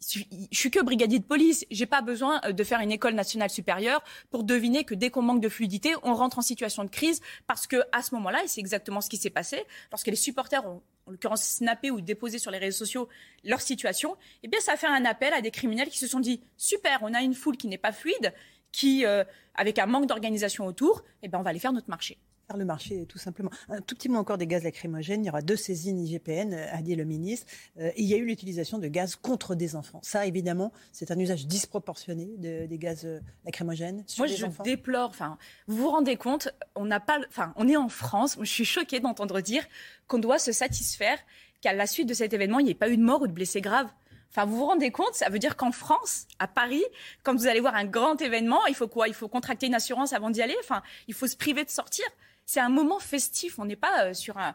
je 0.00 0.24
suis 0.52 0.70
que 0.70 0.82
brigadier 0.82 1.18
de 1.18 1.24
police. 1.24 1.66
J'ai 1.70 1.86
pas 1.86 2.00
besoin 2.00 2.40
euh, 2.44 2.52
de 2.52 2.64
faire 2.64 2.80
une 2.80 2.92
école 2.92 3.14
nationale 3.14 3.50
supérieure 3.50 4.02
pour 4.30 4.44
deviner 4.44 4.84
que 4.84 4.94
dès 4.94 5.10
qu'on 5.10 5.22
manque 5.22 5.40
de 5.40 5.48
fluidité, 5.48 5.94
on 6.02 6.14
rentre 6.14 6.38
en 6.38 6.42
situation 6.42 6.84
de 6.84 6.90
crise 6.90 7.20
parce 7.46 7.66
que 7.66 7.76
à 7.92 8.02
ce 8.02 8.14
moment-là, 8.14 8.42
et 8.44 8.48
c'est 8.48 8.60
exactement 8.60 9.00
ce 9.00 9.10
qui 9.10 9.16
s'est 9.16 9.30
passé, 9.30 9.64
lorsque 9.90 10.06
les 10.06 10.16
supporters 10.16 10.66
ont 10.66 10.82
en 11.06 11.12
l'occurrence 11.12 11.42
snappé 11.42 11.90
ou 11.90 12.00
déposé 12.00 12.38
sur 12.38 12.50
les 12.50 12.58
réseaux 12.58 12.78
sociaux 12.78 13.08
leur 13.44 13.60
situation, 13.60 14.16
eh 14.42 14.48
bien 14.48 14.60
ça 14.60 14.72
a 14.72 14.76
fait 14.76 14.86
un 14.86 15.04
appel 15.04 15.32
à 15.32 15.40
des 15.40 15.50
criminels 15.50 15.88
qui 15.88 15.98
se 15.98 16.06
sont 16.06 16.20
dit 16.20 16.40
super, 16.56 17.00
on 17.02 17.14
a 17.14 17.22
une 17.22 17.34
foule 17.34 17.56
qui 17.56 17.68
n'est 17.68 17.78
pas 17.78 17.92
fluide, 17.92 18.32
qui 18.72 19.04
euh, 19.04 19.24
avec 19.54 19.78
un 19.78 19.86
manque 19.86 20.06
d'organisation 20.06 20.66
autour, 20.66 21.04
eh 21.22 21.28
bien 21.28 21.38
on 21.38 21.42
va 21.42 21.50
aller 21.50 21.58
faire 21.58 21.72
notre 21.72 21.90
marché 21.90 22.18
le 22.56 22.64
marché, 22.64 23.06
tout 23.06 23.18
simplement. 23.18 23.50
Un 23.68 23.80
tout 23.80 23.94
petit 23.94 24.08
mot 24.08 24.18
encore 24.18 24.38
des 24.38 24.46
gaz 24.46 24.64
lacrymogènes. 24.64 25.24
Il 25.24 25.26
y 25.26 25.30
aura 25.30 25.42
deux 25.42 25.56
saisines 25.56 25.98
IGPN, 25.98 26.52
euh, 26.52 26.66
a 26.72 26.82
dit 26.82 26.96
le 26.96 27.04
ministre. 27.04 27.46
Euh, 27.78 27.90
il 27.96 28.06
y 28.06 28.14
a 28.14 28.16
eu 28.16 28.24
l'utilisation 28.24 28.78
de 28.78 28.88
gaz 28.88 29.16
contre 29.16 29.54
des 29.54 29.76
enfants. 29.76 30.00
Ça, 30.02 30.26
évidemment, 30.26 30.72
c'est 30.92 31.10
un 31.10 31.18
usage 31.18 31.46
disproportionné 31.46 32.26
des 32.38 32.78
gaz 32.78 33.06
lacrymogènes 33.44 34.04
sur 34.06 34.24
Moi, 34.24 34.34
je 34.34 34.46
déplore. 34.62 35.10
Enfin, 35.10 35.38
vous 35.66 35.76
vous 35.76 35.90
rendez 35.90 36.16
compte 36.16 36.48
On 36.74 36.84
n'a 36.84 37.00
pas. 37.00 37.20
Enfin, 37.28 37.52
on 37.56 37.68
est 37.68 37.76
en 37.76 37.88
France. 37.88 38.36
Je 38.40 38.50
suis 38.50 38.64
choquée 38.64 39.00
d'entendre 39.00 39.40
dire 39.40 39.64
qu'on 40.08 40.18
doit 40.18 40.38
se 40.38 40.52
satisfaire 40.52 41.18
qu'à 41.60 41.72
la 41.72 41.86
suite 41.86 42.08
de 42.08 42.14
cet 42.14 42.32
événement, 42.32 42.58
il 42.58 42.64
n'y 42.64 42.70
ait 42.70 42.74
pas 42.74 42.88
eu 42.88 42.96
de 42.96 43.02
mort 43.02 43.22
ou 43.22 43.26
de 43.26 43.32
blessés 43.32 43.60
graves. 43.60 43.90
Enfin, 44.30 44.44
vous 44.44 44.56
vous 44.56 44.66
rendez 44.66 44.90
compte 44.90 45.14
Ça 45.14 45.28
veut 45.28 45.38
dire 45.38 45.56
qu'en 45.56 45.72
France, 45.72 46.26
à 46.38 46.46
Paris, 46.46 46.84
quand 47.22 47.34
vous 47.34 47.46
allez 47.46 47.60
voir 47.60 47.74
un 47.74 47.84
grand 47.84 48.20
événement, 48.22 48.64
il 48.66 48.74
faut 48.74 48.88
quoi? 48.88 49.08
Il 49.08 49.14
faut 49.14 49.28
contracter 49.28 49.66
une 49.66 49.74
assurance 49.74 50.12
avant 50.12 50.30
d'y 50.30 50.40
aller? 50.42 50.56
Enfin, 50.60 50.82
il 51.08 51.14
faut 51.14 51.26
se 51.26 51.36
priver 51.36 51.64
de 51.64 51.70
sortir 51.70 52.06
c'est 52.50 52.58
un 52.58 52.68
moment 52.68 52.98
festif. 52.98 53.60
On 53.60 53.64
n'est 53.64 53.76
pas 53.76 54.06
euh, 54.06 54.14
sur 54.14 54.36
une 54.36 54.54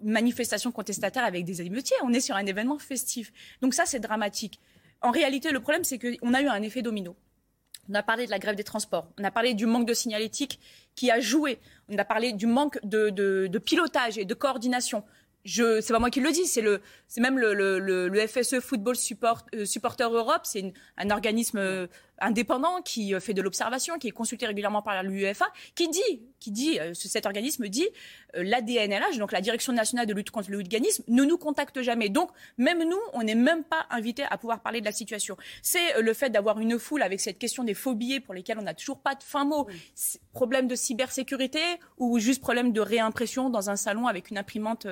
manifestation 0.00 0.72
contestataire 0.72 1.24
avec 1.24 1.44
des 1.44 1.60
émeutiers. 1.60 1.96
On 2.02 2.12
est 2.14 2.20
sur 2.20 2.36
un 2.36 2.46
événement 2.46 2.78
festif. 2.78 3.34
Donc 3.60 3.74
ça, 3.74 3.84
c'est 3.84 4.00
dramatique. 4.00 4.58
En 5.02 5.10
réalité, 5.10 5.50
le 5.50 5.60
problème, 5.60 5.84
c'est 5.84 5.98
qu'on 5.98 6.32
a 6.32 6.40
eu 6.40 6.48
un 6.48 6.62
effet 6.62 6.80
domino. 6.80 7.14
On 7.90 7.94
a 7.94 8.02
parlé 8.02 8.24
de 8.24 8.30
la 8.30 8.38
grève 8.38 8.56
des 8.56 8.64
transports. 8.64 9.08
On 9.18 9.24
a 9.24 9.30
parlé 9.30 9.52
du 9.52 9.66
manque 9.66 9.86
de 9.86 9.92
signalétique 9.92 10.58
qui 10.94 11.10
a 11.10 11.20
joué. 11.20 11.58
On 11.90 11.98
a 11.98 12.04
parlé 12.06 12.32
du 12.32 12.46
manque 12.46 12.78
de, 12.82 13.58
pilotage 13.58 14.16
et 14.16 14.24
de 14.24 14.32
coordination. 14.32 15.04
Je, 15.44 15.80
c'est 15.80 15.92
pas 15.92 15.98
moi 15.98 16.10
qui 16.10 16.20
le 16.20 16.32
dis, 16.32 16.46
c'est 16.46 16.62
le, 16.62 16.80
c'est 17.06 17.20
même 17.20 17.38
le, 17.38 18.26
FSE 18.26 18.60
Football 18.60 18.96
Support, 18.96 19.44
euh, 19.54 19.64
Supporter 19.66 20.10
Europe, 20.10 20.42
c'est 20.44 20.72
un 20.96 21.10
organisme 21.10 21.58
euh, 21.58 21.86
indépendant 22.20 22.82
qui 22.82 23.14
euh, 23.14 23.20
fait 23.20 23.34
de 23.34 23.42
l'observation, 23.42 23.98
qui 23.98 24.08
est 24.08 24.12
consulté 24.12 24.46
régulièrement 24.46 24.82
par 24.82 25.02
l'UEFA, 25.02 25.46
qui 25.74 25.88
dit, 25.88 26.22
qui 26.40 26.50
dit, 26.50 26.78
euh, 26.78 26.92
cet 26.94 27.26
organisme 27.26 27.68
dit, 27.68 27.88
euh, 28.36 28.42
l'ADNLH, 28.42 29.18
donc 29.18 29.32
la 29.32 29.40
Direction 29.40 29.72
nationale 29.72 30.06
de 30.06 30.14
lutte 30.14 30.30
contre 30.30 30.50
le 30.50 30.58
hooliganisme, 30.58 31.04
ne 31.08 31.24
nous 31.24 31.38
contacte 31.38 31.80
jamais. 31.82 32.08
Donc 32.08 32.30
même 32.58 32.82
nous, 32.88 33.00
on 33.12 33.22
n'est 33.22 33.34
même 33.34 33.64
pas 33.64 33.86
invités 33.90 34.24
à 34.30 34.38
pouvoir 34.38 34.60
parler 34.60 34.80
de 34.80 34.84
la 34.84 34.92
situation. 34.92 35.36
C'est 35.62 36.00
le 36.00 36.14
fait 36.14 36.30
d'avoir 36.30 36.58
une 36.60 36.78
foule 36.78 37.02
avec 37.02 37.20
cette 37.20 37.38
question 37.38 37.64
des 37.64 37.74
phobies 37.74 38.20
pour 38.20 38.34
lesquelles 38.34 38.58
on 38.58 38.62
n'a 38.62 38.74
toujours 38.74 38.98
pas 38.98 39.14
de 39.14 39.22
fin 39.22 39.44
mot. 39.44 39.66
Problème 40.32 40.66
de 40.66 40.74
cybersécurité 40.74 41.60
ou 41.98 42.18
juste 42.18 42.40
problème 42.40 42.72
de 42.72 42.80
réimpression 42.80 43.50
dans 43.50 43.70
un 43.70 43.76
salon 43.76 44.06
avec 44.06 44.30
une 44.30 44.38
imprimante 44.38 44.86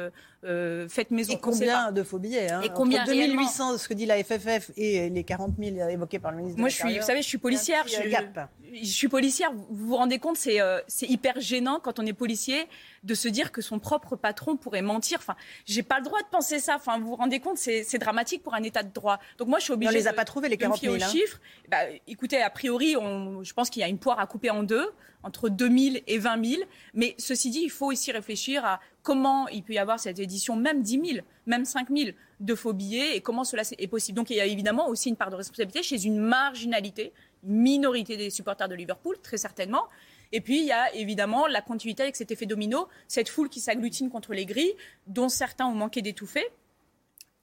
faite 0.88 1.10
maison? 1.10 1.32
Et 1.32 1.38
combien 1.40 1.92
de 1.92 2.02
phobies 2.02 2.38
hein, 2.38 2.61
Et 2.62 2.70
combien 2.70 3.02
Entre 3.02 3.12
2800, 3.12 3.78
ce 3.78 3.88
que 3.88 3.94
dit 3.94 4.06
la 4.06 4.23
FFF, 4.23 4.70
et 4.76 5.11
les 5.11 5.25
40 5.25 5.54
000 5.58 5.88
évoqués 5.88 6.18
par 6.18 6.32
le 6.32 6.38
ministre 6.38 6.61
Moi, 6.61 6.68
je 6.68 6.76
suis, 6.76 7.00
savez, 7.12 7.23
je 7.23 7.28
suis 7.28 7.38
policière. 7.38 7.85
Je, 7.87 8.76
je, 8.81 8.85
suis 8.85 9.09
policière. 9.09 9.52
Vous 9.52 9.87
vous 9.88 9.97
rendez 9.97 10.19
compte, 10.19 10.37
c'est 10.37 10.61
euh, 10.61 10.81
c'est 10.88 11.07
hyper 11.07 11.40
gênant 11.40 11.81
quand 11.81 11.99
on 11.99 12.07
est 12.07 12.12
policier 12.12 12.66
de 13.02 13.14
se 13.14 13.28
dire 13.28 13.52
que 13.52 13.61
son 13.61 13.78
propre 13.78 14.16
patron 14.16 14.57
pourrait 14.57 14.83
mentir. 14.83 15.19
Enfin, 15.21 15.37
j'ai 15.66 15.83
pas 15.83 15.99
le 15.99 16.04
droit 16.04 16.21
de 16.21 16.28
penser 16.31 16.59
ça. 16.59 16.76
Enfin, 16.76 16.99
vous 16.99 17.07
vous 17.07 17.16
rendez 17.16 17.40
compte, 17.40 17.59
c'est 17.59 17.99
dramatique 17.99 18.42
pour 18.42 18.54
un 18.54 18.62
État 18.62 18.83
de 18.83 18.92
droit. 18.92 19.19
Donc 19.38 19.49
moi, 19.49 19.59
je 19.59 19.64
suis 19.64 19.73
obligée. 19.73 19.92
on 19.92 19.95
les 19.95 20.09
a 20.09 20.12
pas 20.12 20.25
trouvés 20.25 20.49
les 20.49 20.57
40 20.57 20.81
000. 20.81 20.95
Hein. 20.95 21.09
chiffres. 21.09 21.40
Bah, 21.69 21.78
écoutez, 22.07 22.40
a 22.40 22.50
priori, 22.50 22.97
on, 22.97 23.42
je 23.42 23.52
pense 23.52 23.71
qu'il 23.71 23.81
y 23.81 23.85
a 23.85 23.88
une 23.88 23.99
poire 23.99 24.19
à 24.19 24.26
couper 24.26 24.50
en 24.50 24.62
deux 24.62 24.90
entre 25.23 25.49
2000 25.49 26.02
et 26.07 26.19
20 26.19 26.45
000. 26.45 26.62
Mais 26.95 27.14
ceci 27.19 27.50
dit, 27.50 27.61
il 27.62 27.71
faut 27.71 27.87
aussi 27.87 28.12
réfléchir 28.12 28.64
à 28.64 28.81
comment 29.02 29.49
il 29.49 29.62
peut 29.62 29.73
y 29.75 29.78
avoir 29.78 29.99
cette 29.99 30.18
édition, 30.18 30.56
même 30.56 30.82
10 30.82 31.00
000, 31.04 31.26
même 31.47 31.64
5 31.64 31.88
000 31.90 32.11
de 32.40 32.54
faux 32.54 32.73
billets 32.73 33.16
et 33.16 33.21
comment 33.21 33.44
cela 33.44 33.62
est 33.78 33.87
possible. 33.88 34.16
Donc 34.16 34.30
il 34.30 34.37
y 34.37 34.40
a 34.40 34.47
évidemment 34.47 34.88
aussi 34.88 35.09
une 35.09 35.16
part 35.16 35.30
de 35.30 35.37
responsabilité 35.37 35.82
chez 35.82 36.04
une 36.04 36.18
marginalité, 36.18 37.12
une 37.44 37.56
minorité 37.56 38.16
des 38.16 38.30
supporters 38.30 38.68
de 38.68 38.75
Liverpool, 38.75 39.16
très 39.23 39.38
certainement. 39.38 39.85
Et 40.32 40.40
puis, 40.40 40.61
il 40.61 40.64
y 40.64 40.73
a 40.73 40.94
évidemment 40.94 41.47
la 41.47 41.61
continuité 41.61 42.02
avec 42.02 42.16
cet 42.16 42.30
effet 42.30 42.47
domino, 42.47 42.88
cette 43.06 43.28
foule 43.28 43.50
qui 43.50 43.61
s'agglutine 43.61 44.09
contre 44.09 44.32
les 44.32 44.47
grilles, 44.47 44.75
dont 45.06 45.28
certains 45.28 45.66
ont 45.66 45.75
manqué 45.75 46.00
d'étouffer. 46.00 46.44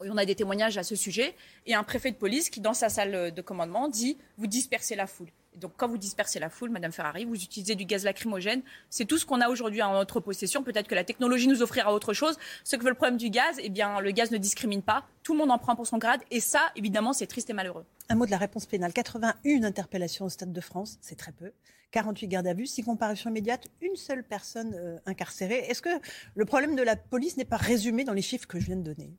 On 0.02 0.18
a 0.18 0.26
des 0.26 0.36
témoignages 0.36 0.78
à 0.78 0.84
ce 0.84 0.96
sujet. 0.96 1.36
Et 1.66 1.76
un 1.76 1.84
préfet 1.84 2.12
de 2.12 2.16
police 2.16 2.50
qui, 2.50 2.62
dans 2.62 2.74
sa 2.74 2.90
salle 2.90 3.34
de 3.34 3.42
commandement, 3.42 3.90
dit 3.90 4.18
Vous 4.38 4.48
dispersez 4.48 4.96
la 4.96 5.08
foule. 5.08 5.30
Donc, 5.56 5.74
quand 5.76 5.90
vous 5.90 5.98
dispersez 5.98 6.40
la 6.40 6.50
foule, 6.50 6.70
Madame 6.70 6.92
Ferrari, 6.92 7.26
vous 7.26 7.36
utilisez 7.36 7.76
du 7.76 7.84
gaz 7.84 8.06
lacrymogène. 8.06 8.62
C'est 8.90 9.06
tout 9.06 9.18
ce 9.18 9.26
qu'on 9.26 9.42
a 9.42 9.50
aujourd'hui 9.50 9.82
en 9.82 9.94
notre 9.94 10.22
possession. 10.22 10.64
Peut-être 10.64 10.88
que 10.88 10.96
la 10.96 11.04
technologie 11.04 11.48
nous 11.48 11.62
offrira 11.62 11.94
autre 11.94 12.14
chose. 12.14 12.38
Ce 12.64 12.78
que 12.78 12.84
veut 12.84 12.90
le 12.90 12.96
problème 12.96 13.18
du 13.18 13.30
gaz, 13.30 13.58
eh 13.60 13.70
bien, 13.70 14.00
le 14.00 14.12
gaz 14.12 14.32
ne 14.32 14.38
discrimine 14.38 14.82
pas. 14.82 15.06
Tout 15.24 15.34
le 15.34 15.40
monde 15.40 15.52
en 15.52 15.58
prend 15.58 15.76
pour 15.76 15.86
son 15.86 15.98
grade. 15.98 16.22
Et 16.32 16.40
ça, 16.40 16.62
évidemment, 16.78 17.12
c'est 17.12 17.28
triste 17.28 17.50
et 17.50 17.54
malheureux. 17.54 17.86
Un 18.08 18.16
mot 18.16 18.26
de 18.26 18.32
la 18.32 18.38
réponse 18.38 18.66
pénale. 18.66 18.94
81 18.94 19.64
interpellations 19.64 20.26
au 20.26 20.30
Stade 20.30 20.54
de 20.54 20.62
France, 20.62 20.98
c'est 21.02 21.18
très 21.18 21.34
peu. 21.34 21.52
48 21.92 22.28
gardes 22.28 22.48
à 22.48 22.54
vue, 22.54 22.68
6 22.68 22.84
comparutions 22.84 23.30
immédiates, 23.30 23.66
une 23.82 23.96
seule 23.96 24.24
personne 24.24 24.76
euh, 24.76 24.98
incarcérée. 25.08 25.66
Est-ce 25.70 25.82
que 25.82 25.90
le 26.36 26.46
problème 26.46 26.76
de 26.76 26.84
la 26.84 26.96
police 26.96 27.36
n'est 27.36 27.46
pas 27.46 27.58
résumé 27.58 28.04
dans 28.04 28.14
les 28.14 28.22
chiffres 28.22 28.48
que 28.48 28.60
je 28.60 28.68
viens 28.68 28.78
de 28.78 28.84
donner? 28.84 29.12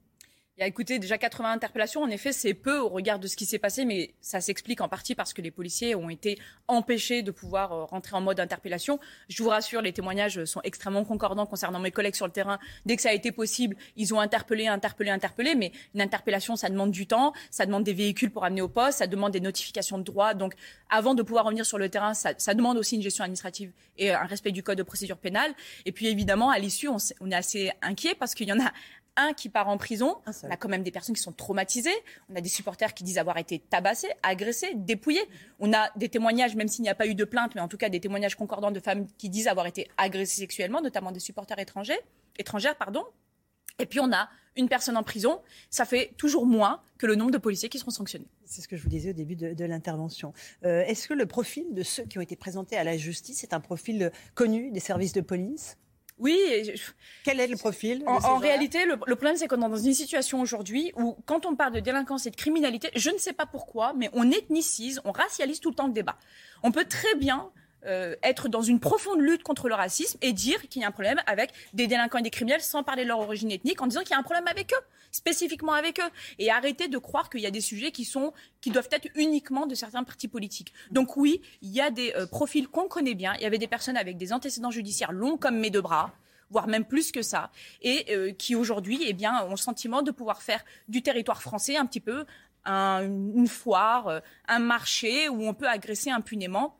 Il 0.57 0.61
y 0.61 0.64
a 0.64 0.66
écouté 0.66 0.99
déjà 0.99 1.16
80 1.16 1.52
interpellations. 1.52 2.02
En 2.02 2.09
effet, 2.11 2.33
c'est 2.33 2.52
peu 2.52 2.78
au 2.78 2.88
regard 2.88 3.19
de 3.19 3.26
ce 3.26 3.35
qui 3.35 3.47
s'est 3.47 3.59
passé, 3.59 3.87
mais 3.87 4.12
ça 4.21 4.42
s'explique 4.42 4.83
en 4.83 4.88
partie 4.88 5.14
parce 5.14 5.33
que 5.33 5.40
les 5.40 5.50
policiers 5.50 5.95
ont 5.95 6.11
été 6.11 6.38
empêchés 6.69 7.23
de 7.23 7.30
pouvoir 7.30 7.73
euh, 7.73 7.85
rentrer 7.85 8.14
en 8.16 8.21
mode 8.21 8.40
interpellation. 8.40 9.00
Je 9.30 9.42
vous 9.42 9.49
rassure, 9.49 9.80
les 9.80 9.95
témoignages 9.95 10.45
sont 10.45 10.61
extrêmement 10.62 11.04
concordants 11.04 11.47
concernant 11.47 11.78
mes 11.78 11.90
collègues 11.90 12.14
sur 12.14 12.26
le 12.26 12.33
terrain. 12.33 12.59
Dès 12.85 12.97
que 12.97 13.02
ça 13.02 13.09
a 13.09 13.14
été 13.14 13.33
possible, 13.33 13.75
ils 13.97 14.12
ont 14.12 14.21
interpellé, 14.21 14.66
interpellé, 14.66 15.09
interpellé. 15.09 15.54
Mais 15.54 15.73
une 15.95 16.02
interpellation, 16.02 16.57
ça 16.57 16.69
demande 16.69 16.90
du 16.90 17.07
temps, 17.07 17.33
ça 17.50 17.64
demande 17.64 17.85
des 17.85 17.95
véhicules 17.95 18.30
pour 18.30 18.45
amener 18.45 18.61
au 18.61 18.69
poste, 18.69 18.99
ça 18.99 19.07
demande 19.07 19.33
des 19.33 19.40
notifications 19.40 19.97
de 19.97 20.04
droit. 20.04 20.35
Donc, 20.35 20.52
avant 20.90 21.14
de 21.14 21.23
pouvoir 21.23 21.47
revenir 21.47 21.64
sur 21.64 21.78
le 21.78 21.88
terrain, 21.88 22.12
ça, 22.12 22.35
demande 22.54 22.76
aussi 22.76 22.97
une 22.97 23.02
gestion 23.02 23.25
administrative 23.25 23.73
et 23.97 24.11
un 24.11 24.25
respect 24.25 24.52
du 24.52 24.62
code 24.62 24.76
de 24.76 24.83
procédure 24.83 25.16
pénale. 25.16 25.54
Et 25.87 25.92
puis, 25.92 26.09
évidemment, 26.09 26.50
à 26.50 26.59
l'issue, 26.59 26.88
on, 26.88 26.99
on 27.21 27.30
est 27.30 27.35
assez 27.35 27.71
inquiet 27.80 28.14
parce 28.14 28.35
qu'il 28.35 28.49
y 28.49 28.52
en 28.52 28.61
a 28.61 28.71
un 29.20 29.32
qui 29.32 29.48
part 29.48 29.68
en 29.68 29.78
prison. 29.78 30.16
On 30.42 30.50
a 30.50 30.56
quand 30.56 30.68
même 30.68 30.82
des 30.82 30.90
personnes 30.90 31.14
qui 31.14 31.22
sont 31.22 31.32
traumatisées. 31.32 31.94
On 32.28 32.36
a 32.36 32.40
des 32.40 32.48
supporters 32.48 32.94
qui 32.94 33.04
disent 33.04 33.18
avoir 33.18 33.38
été 33.38 33.58
tabassés, 33.58 34.10
agressés, 34.22 34.72
dépouillés. 34.74 35.24
On 35.58 35.72
a 35.72 35.90
des 35.96 36.08
témoignages, 36.08 36.56
même 36.56 36.68
s'il 36.68 36.82
n'y 36.82 36.88
a 36.88 36.94
pas 36.94 37.06
eu 37.06 37.14
de 37.14 37.24
plainte, 37.24 37.54
mais 37.54 37.60
en 37.60 37.68
tout 37.68 37.76
cas 37.76 37.88
des 37.88 38.00
témoignages 38.00 38.34
concordants 38.34 38.70
de 38.70 38.80
femmes 38.80 39.06
qui 39.18 39.28
disent 39.28 39.48
avoir 39.48 39.66
été 39.66 39.88
agressées 39.96 40.40
sexuellement, 40.40 40.80
notamment 40.80 41.12
des 41.12 41.20
supporters 41.20 41.58
étrangers, 41.58 42.00
étrangères. 42.38 42.76
Pardon. 42.76 43.04
Et 43.78 43.86
puis 43.86 44.00
on 44.00 44.12
a 44.12 44.28
une 44.56 44.68
personne 44.68 44.96
en 44.96 45.02
prison. 45.02 45.40
Ça 45.70 45.84
fait 45.84 46.12
toujours 46.16 46.46
moins 46.46 46.82
que 46.98 47.06
le 47.06 47.14
nombre 47.14 47.30
de 47.30 47.38
policiers 47.38 47.68
qui 47.68 47.78
seront 47.78 47.90
sanctionnés. 47.90 48.28
C'est 48.44 48.60
ce 48.60 48.68
que 48.68 48.76
je 48.76 48.82
vous 48.82 48.88
disais 48.88 49.10
au 49.10 49.14
début 49.14 49.36
de, 49.36 49.64
l'intervention. 49.64 50.32
Euh, 50.64 50.82
est-ce 50.84 51.08
que 51.08 51.14
le 51.14 51.26
profil 51.26 51.72
de 51.72 51.82
ceux 51.82 52.04
qui 52.04 52.18
ont 52.18 52.20
été 52.20 52.36
présentés 52.36 52.76
à 52.76 52.84
la 52.84 52.96
justice 52.96 53.42
est 53.42 53.54
un 53.54 53.60
profil 53.60 54.10
connu 54.34 54.70
des 54.70 54.80
services 54.80 55.12
de 55.12 55.20
police? 55.20 55.78
Oui. 56.20 56.38
Quel 57.24 57.40
est 57.40 57.46
le 57.46 57.56
profil 57.56 58.02
En, 58.06 58.38
réalité, 58.38 58.84
le, 58.84 58.96
problème, 58.96 59.36
c'est 59.36 59.48
qu'on 59.48 59.56
est 59.56 59.68
dans 59.68 59.76
une 59.76 59.94
situation 59.94 60.40
aujourd'hui 60.40 60.92
où, 60.96 61.16
quand 61.26 61.46
on 61.46 61.56
parle 61.56 61.74
de 61.74 61.80
délinquance 61.80 62.26
et 62.26 62.30
de 62.30 62.36
criminalité, 62.36 62.90
je 62.94 63.10
ne 63.10 63.18
sais 63.18 63.32
pas 63.32 63.46
pourquoi, 63.46 63.92
mais 63.96 64.10
on 64.12 64.30
ethnicise, 64.30 65.00
on 65.04 65.12
racialise 65.12 65.60
tout 65.60 65.70
le 65.70 65.74
temps 65.74 65.86
le 65.86 65.92
débat. 65.92 66.16
On 66.62 66.72
peut 66.72 66.84
très 66.84 67.14
bien 67.16 67.50
euh, 67.87 68.14
être 68.22 68.49
dans 68.49 68.60
une 68.60 68.78
profonde 68.78 69.20
lutte 69.20 69.42
contre 69.42 69.68
le 69.68 69.75
racisme 69.75 70.18
et 70.20 70.32
dire 70.32 70.60
qu'il 70.68 70.82
y 70.82 70.84
a 70.84 70.88
un 70.88 70.92
problème 70.92 71.18
avec 71.26 71.50
des 71.72 71.87
délinquants 71.87 72.18
et 72.18 72.22
des 72.22 72.30
criminels 72.30 72.60
sans 72.60 72.82
parler 72.82 73.04
de 73.04 73.08
leur 73.08 73.20
origine 73.20 73.50
ethnique, 73.50 73.80
en 73.80 73.87
disant 73.87 74.00
qu'il 74.00 74.10
y 74.10 74.14
a 74.14 74.18
un 74.18 74.22
problème 74.22 74.46
avec 74.49 74.72
eux, 74.75 74.84
spécifiquement 75.12 75.72
avec 75.72 75.99
eux, 75.99 76.10
et 76.38 76.50
arrêter 76.50 76.88
de 76.88 76.99
croire 76.99 77.30
qu'il 77.30 77.40
y 77.40 77.46
a 77.46 77.50
des 77.50 77.62
sujets 77.62 77.90
qui 77.90 78.04
sont 78.04 78.32
qui 78.60 78.70
doivent 78.70 78.88
être 78.92 79.08
uniquement 79.14 79.66
de 79.66 79.75
certains 79.75 80.04
partis 80.04 80.28
politiques. 80.28 80.75
Donc 80.90 81.16
oui, 81.16 81.40
il 81.62 81.70
y 81.70 81.80
a 81.80 81.90
des 81.90 82.12
euh, 82.16 82.26
profils 82.26 82.68
qu'on 82.68 82.87
connaît 82.87 83.14
bien. 83.14 83.32
Il 83.37 83.42
y 83.42 83.46
avait 83.46 83.58
des 83.58 83.68
personnes 83.68 83.96
avec 83.96 84.18
des 84.18 84.32
antécédents 84.32 84.70
judiciaires 84.70 85.12
longs 85.12 85.37
comme 85.37 85.58
mes 85.58 85.70
deux 85.70 85.82
bras 85.82 86.12
voire 86.52 86.66
même 86.66 86.84
plus 86.84 87.12
que 87.12 87.22
ça, 87.22 87.52
et 87.80 88.06
euh, 88.10 88.32
qui 88.32 88.56
aujourd'hui 88.56 89.04
eh 89.06 89.12
bien, 89.12 89.44
ont 89.44 89.50
le 89.50 89.56
sentiment 89.56 90.02
de 90.02 90.10
pouvoir 90.10 90.42
faire 90.42 90.64
du 90.88 91.00
territoire 91.00 91.42
français 91.42 91.76
un 91.76 91.87
petit 91.87 92.00
peu 92.00 92.25
une 92.66 93.46
foire, 93.46 94.20
un 94.46 94.58
marché 94.58 95.30
où 95.30 95.46
on 95.46 95.54
peut 95.54 95.68
agresser 95.68 96.10
impunément 96.10 96.76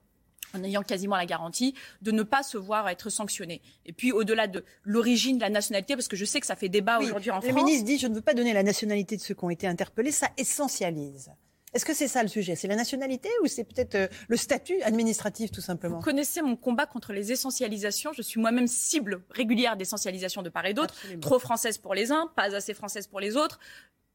en 0.55 0.63
ayant 0.65 0.83
quasiment 0.83 1.17
la 1.17 1.27
garantie 1.27 1.75
de 2.03 2.11
ne 2.11 2.23
pas 2.23 2.43
se 2.43 2.59
voir 2.59 2.89
être 2.89 3.11
sanctionné. 3.11 3.61
Et 3.87 3.93
puis 3.93 4.13
au-delà 4.13 4.47
de 4.47 4.65
l'origine 4.85 5.37
de 5.37 5.43
la 5.43 5.51
nationalité, 5.51 5.95
parce 5.95 6.09
que 6.09 6.17
je 6.17 6.25
sais 6.25 6.41
que 6.41 6.47
ça 6.47 6.57
fait 6.57 6.69
débat 6.69 6.99
aujourd'hui 6.99 7.31
en 7.31 7.41
France. 7.41 7.55
Le 7.55 7.55
ministre 7.55 7.85
dit 7.85 7.99
je 7.99 8.07
ne 8.07 8.15
veux 8.15 8.21
pas 8.21 8.35
donner 8.35 8.53
la 8.53 8.63
nationalité 8.63 9.17
de 9.17 9.23
ceux 9.23 9.35
qui 9.35 9.45
ont 9.45 9.51
été 9.51 9.67
interpellés, 9.67 10.13
ça 10.13 10.29
essentialise. 10.37 11.31
Est-ce 11.73 11.85
que 11.85 11.95
c'est 11.95 12.09
ça 12.09 12.23
le 12.23 12.29
sujet? 12.29 12.57
C'est 12.57 12.67
la 12.67 12.75
nationalité 12.75 13.29
ou 13.43 13.47
c'est 13.47 13.63
peut-être 13.63 13.95
euh, 13.95 14.09
le 14.27 14.37
statut 14.37 14.83
administratif 14.83 15.53
tout 15.53 15.61
simplement? 15.61 15.99
Vous 15.99 16.05
connaissez 16.05 16.43
mon 16.43 16.57
combat 16.57 16.87
contre 16.87 17.13
les 17.13 17.31
essentialisations. 17.31 18.13
Je 18.13 18.23
suis 18.23 18.41
moi-même 18.41 18.67
cible 18.67 19.23
régulière 19.31 19.77
d'essentialisation 19.77 20.43
de 20.43 20.49
part 20.49 20.67
et 20.67 20.75
d'autre. 20.75 20.95
Trop 21.21 21.39
française 21.39 21.79
pour 21.79 21.95
les 21.95 22.11
uns, 22.11 22.27
pas 22.35 22.55
assez 22.57 22.75
française 22.75 23.07
pour 23.07 23.21
les 23.21 23.37
autres. 23.37 23.61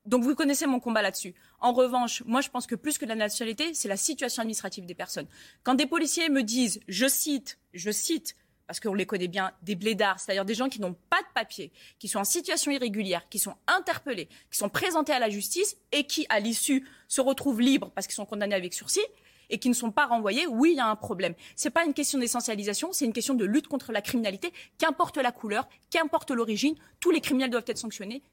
Donc 0.05 0.23
vous 0.23 0.35
connaissez 0.35 0.67
mon 0.67 0.79
combat 0.79 1.01
là-dessus. 1.01 1.33
En 1.59 1.73
revanche, 1.73 2.23
moi 2.25 2.41
je 2.41 2.49
pense 2.49 2.67
que 2.67 2.75
plus 2.75 2.97
que 2.97 3.05
la 3.05 3.15
nationalité, 3.15 3.73
c'est 3.73 3.87
la 3.87 3.97
situation 3.97 4.41
administrative 4.41 4.85
des 4.85 4.93
personnes. 4.93 5.27
Quand 5.63 5.75
des 5.75 5.87
policiers 5.87 6.29
me 6.29 6.43
disent, 6.43 6.79
je 6.87 7.07
cite, 7.07 7.59
je 7.73 7.91
cite, 7.91 8.35
parce 8.67 8.79
qu'on 8.79 8.93
les 8.93 9.05
connaît 9.05 9.27
bien, 9.27 9.51
des 9.61 9.75
blédards, 9.75 10.19
c'est-à-dire 10.19 10.45
des 10.45 10.55
gens 10.55 10.69
qui 10.69 10.81
n'ont 10.81 10.95
pas 11.09 11.21
de 11.21 11.27
papier, 11.33 11.71
qui 11.99 12.07
sont 12.07 12.19
en 12.19 12.23
situation 12.23 12.71
irrégulière, 12.71 13.27
qui 13.29 13.39
sont 13.39 13.55
interpellés, 13.67 14.27
qui 14.51 14.57
sont 14.57 14.69
présentés 14.69 15.13
à 15.13 15.19
la 15.19 15.29
justice 15.29 15.77
et 15.91 16.05
qui, 16.05 16.25
à 16.29 16.39
l'issue, 16.39 16.87
se 17.07 17.21
retrouvent 17.21 17.61
libres 17.61 17.91
parce 17.93 18.07
qu'ils 18.07 18.15
sont 18.15 18.25
condamnés 18.25 18.55
avec 18.55 18.73
sursis 18.73 19.05
et 19.49 19.59
qui 19.59 19.69
ne 19.69 19.75
sont 19.75 19.91
pas 19.91 20.07
renvoyés, 20.07 20.47
oui, 20.47 20.71
il 20.71 20.77
y 20.77 20.79
a 20.79 20.87
un 20.87 20.95
problème. 20.95 21.35
Ce 21.55 21.67
n'est 21.67 21.71
pas 21.71 21.85
une 21.85 21.93
question 21.93 22.17
d'essentialisation, 22.17 22.91
c'est 22.91 23.05
une 23.05 23.13
question 23.13 23.35
de 23.35 23.45
lutte 23.45 23.67
contre 23.67 23.91
la 23.91 24.01
criminalité. 24.01 24.51
Qu'importe 24.79 25.17
la 25.17 25.31
couleur, 25.31 25.69
qu'importe 25.91 26.31
l'origine, 26.31 26.75
tous 26.99 27.11
les 27.11 27.21
criminels 27.21 27.51
doivent 27.51 27.65
être 27.67 27.77
sanctionnés 27.77 28.23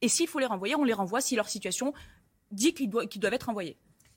et 0.00 0.08
s'il 0.08 0.28
faut 0.28 0.38
les 0.38 0.46
renvoyer, 0.46 0.74
on 0.76 0.84
les 0.84 0.92
renvoie 0.92 1.20
si 1.20 1.36
leur 1.36 1.48
situation 1.48 1.92
dit 2.50 2.74
qu'ils 2.74 2.88
doivent, 2.88 3.34
être 3.34 3.44
renvoyés. 3.44 3.76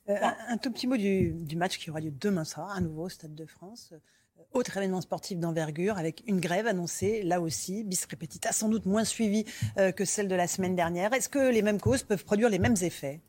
Euh, 0.10 0.16
un, 0.48 0.58
tout 0.58 0.72
petit 0.72 0.88
mot 0.88 0.98
du, 0.98 1.56
match 1.56 1.78
qui 1.78 1.90
aura 1.90 2.00
lieu 2.00 2.12
demain 2.12 2.44
soir, 2.44 2.72
à 2.72 2.82
nouveau 2.82 3.06
au 3.06 3.10
Stade 3.10 3.36
de 3.36 3.46
France. 3.46 3.90
Euh, 3.94 4.44
autre 4.54 4.76
événement 4.78 5.02
sportif 5.02 5.38
d'envergure 5.38 5.98
avec 5.98 6.24
une 6.28 6.40
grève 6.40 6.68
annoncée, 6.68 7.24
là 7.24 7.42
aussi, 7.42 7.84
bis 7.84 8.06
repetita, 8.10 8.52
sans 8.52 8.70
doute 8.70 8.86
moins 8.86 9.04
suivie 9.04 9.46
euh, 9.78 9.92
que 9.92 10.06
celle 10.06 10.28
de 10.28 10.36
la 10.36 10.48
semaine 10.48 10.76
dernière. 10.76 11.14
Est-ce 11.14 11.30
que 11.30 11.52
les 11.52 11.62
mêmes 11.62 11.80
causes 11.80 12.04
peuvent 12.04 12.26
produire 12.26 12.50
les 12.50 12.60
mêmes 12.60 12.78
effets? 12.82 13.22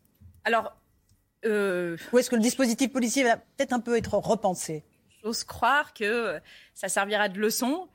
Alors. 0.44 0.76
Ou 1.44 2.18
est-ce 2.18 2.30
que 2.30 2.37
le 2.37 2.40
dispositif 2.40 2.92
policier 2.92 3.25
va 3.25 3.37
peut-être 3.37 3.73
un 3.73 3.80
peu 3.80 3.97
être 3.97 4.14
repensé? 4.14 4.85
J'ose 5.25 5.42
croire 5.42 5.92
que 5.92 6.40
ça 6.73 6.88
servira 6.88 7.28
de 7.28 7.40
leçon. 7.40 7.88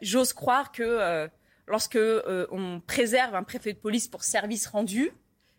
J'ose 0.00 0.32
croire 0.32 0.72
que 0.72 1.28
lorsque 1.66 1.96
euh, 1.96 2.46
on 2.50 2.80
préserve 2.80 3.34
un 3.34 3.42
préfet 3.42 3.72
de 3.72 3.78
police 3.78 4.08
pour 4.08 4.24
service 4.24 4.66
rendu, 4.66 5.12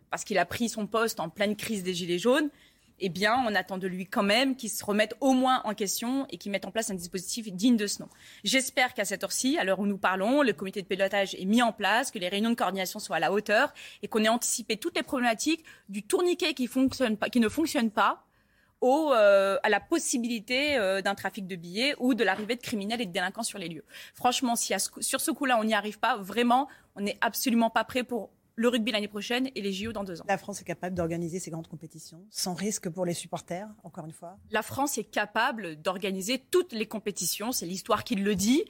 parce 0.09 0.23
qu'il 0.23 0.37
a 0.37 0.45
pris 0.45 0.69
son 0.69 0.87
poste 0.87 1.19
en 1.19 1.29
pleine 1.29 1.55
crise 1.55 1.83
des 1.83 1.93
Gilets 1.93 2.19
jaunes, 2.19 2.49
eh 2.99 3.09
bien, 3.09 3.35
on 3.47 3.53
attend 3.53 3.77
de 3.77 3.87
lui 3.87 4.07
quand 4.07 4.23
même 4.23 4.55
qu'il 4.55 4.69
se 4.69 4.83
remette 4.83 5.13
au 5.19 5.33
moins 5.33 5.61
en 5.65 5.75
question 5.75 6.25
et 6.31 6.37
qu'il 6.37 6.51
mette 6.51 6.65
en 6.65 6.71
place 6.71 6.89
un 6.89 6.95
dispositif 6.95 7.51
digne 7.51 7.77
de 7.77 7.85
ce 7.85 8.01
nom. 8.01 8.09
J'espère 8.43 8.93
qu'à 8.93 9.05
cette 9.05 9.23
heure-ci, 9.23 9.57
à 9.57 9.63
l'heure 9.63 9.79
où 9.79 9.85
nous 9.85 9.99
parlons, 9.99 10.41
le 10.41 10.53
comité 10.53 10.81
de 10.81 10.87
pilotage 10.87 11.35
est 11.35 11.45
mis 11.45 11.61
en 11.61 11.71
place, 11.71 12.09
que 12.09 12.17
les 12.17 12.27
réunions 12.27 12.49
de 12.49 12.55
coordination 12.55 12.99
soient 12.99 13.17
à 13.17 13.19
la 13.19 13.31
hauteur 13.31 13.73
et 14.01 14.07
qu'on 14.07 14.23
ait 14.23 14.29
anticipé 14.29 14.77
toutes 14.77 14.95
les 14.95 15.03
problématiques 15.03 15.63
du 15.89 16.01
tourniquet 16.01 16.53
qui, 16.53 16.67
qui 16.67 17.39
ne 17.39 17.49
fonctionne 17.49 17.91
pas 17.91 18.26
au, 18.81 19.11
euh, 19.13 19.57
à 19.63 19.69
la 19.69 19.79
possibilité 19.79 20.77
euh, 20.77 21.01
d'un 21.01 21.15
trafic 21.15 21.47
de 21.47 21.55
billets 21.55 21.95
ou 21.99 22.13
de 22.13 22.23
l'arrivée 22.23 22.55
de 22.55 22.61
criminels 22.61 23.01
et 23.01 23.05
de 23.05 23.11
délinquants 23.11 23.43
sur 23.43 23.59
les 23.59 23.69
lieux. 23.69 23.85
Franchement, 24.13 24.55
si 24.55 24.73
sur 24.99 25.21
ce 25.21 25.31
coup-là, 25.31 25.57
on 25.59 25.63
n'y 25.63 25.73
arrive 25.73 25.99
pas, 25.99 26.17
vraiment, 26.17 26.67
on 26.95 27.01
n'est 27.01 27.17
absolument 27.21 27.69
pas 27.69 27.83
prêt 27.83 28.03
pour 28.03 28.29
le 28.55 28.69
rugby 28.69 28.91
l'année 28.91 29.07
prochaine 29.07 29.49
et 29.55 29.61
les 29.61 29.71
JO 29.71 29.93
dans 29.93 30.03
deux 30.03 30.19
ans. 30.19 30.25
La 30.27 30.37
France 30.37 30.61
est 30.61 30.65
capable 30.65 30.95
d'organiser 30.95 31.39
ces 31.39 31.51
grandes 31.51 31.67
compétitions 31.67 32.25
sans 32.31 32.55
risque 32.55 32.89
pour 32.89 33.05
les 33.05 33.13
supporters, 33.13 33.67
encore 33.83 34.05
une 34.05 34.11
fois? 34.11 34.37
La 34.49 34.63
France 34.63 34.97
est 34.97 35.03
capable 35.03 35.75
d'organiser 35.75 36.39
toutes 36.51 36.73
les 36.73 36.87
compétitions, 36.87 37.51
c'est 37.51 37.67
l'histoire 37.67 38.03
qui 38.03 38.15
le 38.15 38.35
dit. 38.35 38.65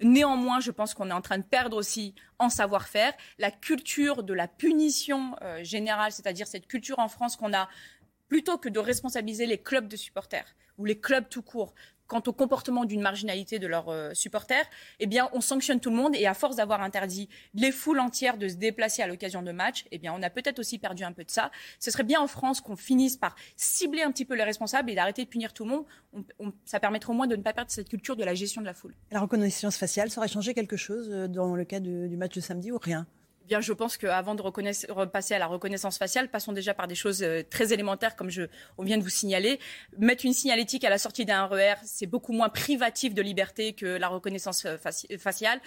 Néanmoins, 0.00 0.60
je 0.60 0.70
pense 0.70 0.94
qu'on 0.94 1.10
est 1.10 1.14
en 1.14 1.20
train 1.20 1.38
de 1.38 1.44
perdre 1.44 1.76
aussi 1.76 2.14
en 2.38 2.48
savoir-faire 2.48 3.12
la 3.38 3.50
culture 3.50 4.22
de 4.22 4.32
la 4.32 4.48
punition 4.48 5.36
euh, 5.42 5.62
générale, 5.62 6.12
c'est-à-dire 6.12 6.46
cette 6.46 6.66
culture 6.66 6.98
en 7.00 7.08
France 7.08 7.36
qu'on 7.36 7.52
a 7.52 7.68
plutôt 8.32 8.56
que 8.56 8.70
de 8.70 8.78
responsabiliser 8.78 9.44
les 9.44 9.58
clubs 9.58 9.86
de 9.86 9.94
supporters 9.94 10.56
ou 10.78 10.86
les 10.86 10.98
clubs 10.98 11.28
tout 11.28 11.42
court 11.42 11.74
quant 12.06 12.22
au 12.26 12.32
comportement 12.32 12.86
d'une 12.86 13.02
marginalité 13.02 13.58
de 13.58 13.66
leurs 13.66 13.90
euh, 13.90 14.14
supporters, 14.14 14.64
eh 15.00 15.06
bien, 15.06 15.28
on 15.34 15.42
sanctionne 15.42 15.80
tout 15.80 15.90
le 15.90 15.96
monde 15.96 16.16
et 16.16 16.26
à 16.26 16.32
force 16.32 16.56
d'avoir 16.56 16.80
interdit 16.80 17.28
les 17.52 17.70
foules 17.70 18.00
entières 18.00 18.38
de 18.38 18.48
se 18.48 18.54
déplacer 18.54 19.02
à 19.02 19.06
l'occasion 19.06 19.42
de 19.42 19.52
matchs, 19.52 19.84
eh 19.90 19.98
bien, 19.98 20.14
on 20.16 20.22
a 20.22 20.30
peut-être 20.30 20.58
aussi 20.58 20.78
perdu 20.78 21.04
un 21.04 21.12
peu 21.12 21.24
de 21.24 21.30
ça. 21.30 21.50
Ce 21.78 21.90
serait 21.90 22.04
bien 22.04 22.22
en 22.22 22.26
France 22.26 22.62
qu'on 22.62 22.74
finisse 22.74 23.18
par 23.18 23.36
cibler 23.54 24.00
un 24.00 24.10
petit 24.10 24.24
peu 24.24 24.34
les 24.34 24.44
responsables 24.44 24.90
et 24.90 24.94
d'arrêter 24.94 25.24
de 25.24 25.28
punir 25.28 25.52
tout 25.52 25.64
le 25.64 25.70
monde. 25.70 25.84
ça 26.64 26.80
permettrait 26.80 27.12
au 27.12 27.16
moins 27.16 27.26
de 27.26 27.36
ne 27.36 27.42
pas 27.42 27.52
perdre 27.52 27.70
cette 27.70 27.90
culture 27.90 28.16
de 28.16 28.24
la 28.24 28.34
gestion 28.34 28.62
de 28.62 28.66
la 28.66 28.74
foule. 28.74 28.94
La 29.10 29.20
reconnaissance 29.20 29.76
faciale, 29.76 30.10
ça 30.10 30.22
aurait 30.22 30.28
changé 30.28 30.54
quelque 30.54 30.78
chose 30.78 31.10
euh, 31.10 31.28
dans 31.28 31.54
le 31.54 31.64
cas 31.66 31.80
du 31.80 32.16
match 32.16 32.34
de 32.34 32.40
samedi 32.40 32.72
ou 32.72 32.78
rien? 32.78 33.06
Eh 33.42 33.48
bien, 33.48 33.60
je 33.60 33.72
pense 33.72 33.96
qu'avant 33.96 34.34
de 34.34 34.42
repasser 34.42 35.34
à 35.34 35.38
la 35.38 35.46
reconnaissance 35.46 35.98
faciale, 35.98 36.28
passons 36.28 36.52
déjà 36.52 36.74
par 36.74 36.86
des 36.86 36.94
choses 36.94 37.22
euh, 37.22 37.42
très 37.48 37.72
élémentaires, 37.72 38.14
comme 38.14 38.30
je, 38.30 38.42
on 38.78 38.84
vient 38.84 38.98
de 38.98 39.02
vous 39.02 39.08
signaler. 39.08 39.58
Mettre 39.98 40.24
une 40.24 40.32
signalétique 40.32 40.84
à 40.84 40.90
la 40.90 40.98
sortie 40.98 41.24
d'un 41.24 41.46
RER, 41.46 41.74
c'est 41.84 42.06
beaucoup 42.06 42.32
moins 42.32 42.48
privatif 42.48 43.14
de 43.14 43.22
liberté 43.22 43.72
que 43.72 43.86
la 43.86 44.08
reconnaissance 44.08 44.64
euh, 44.64 44.76
faciale. 45.18 45.60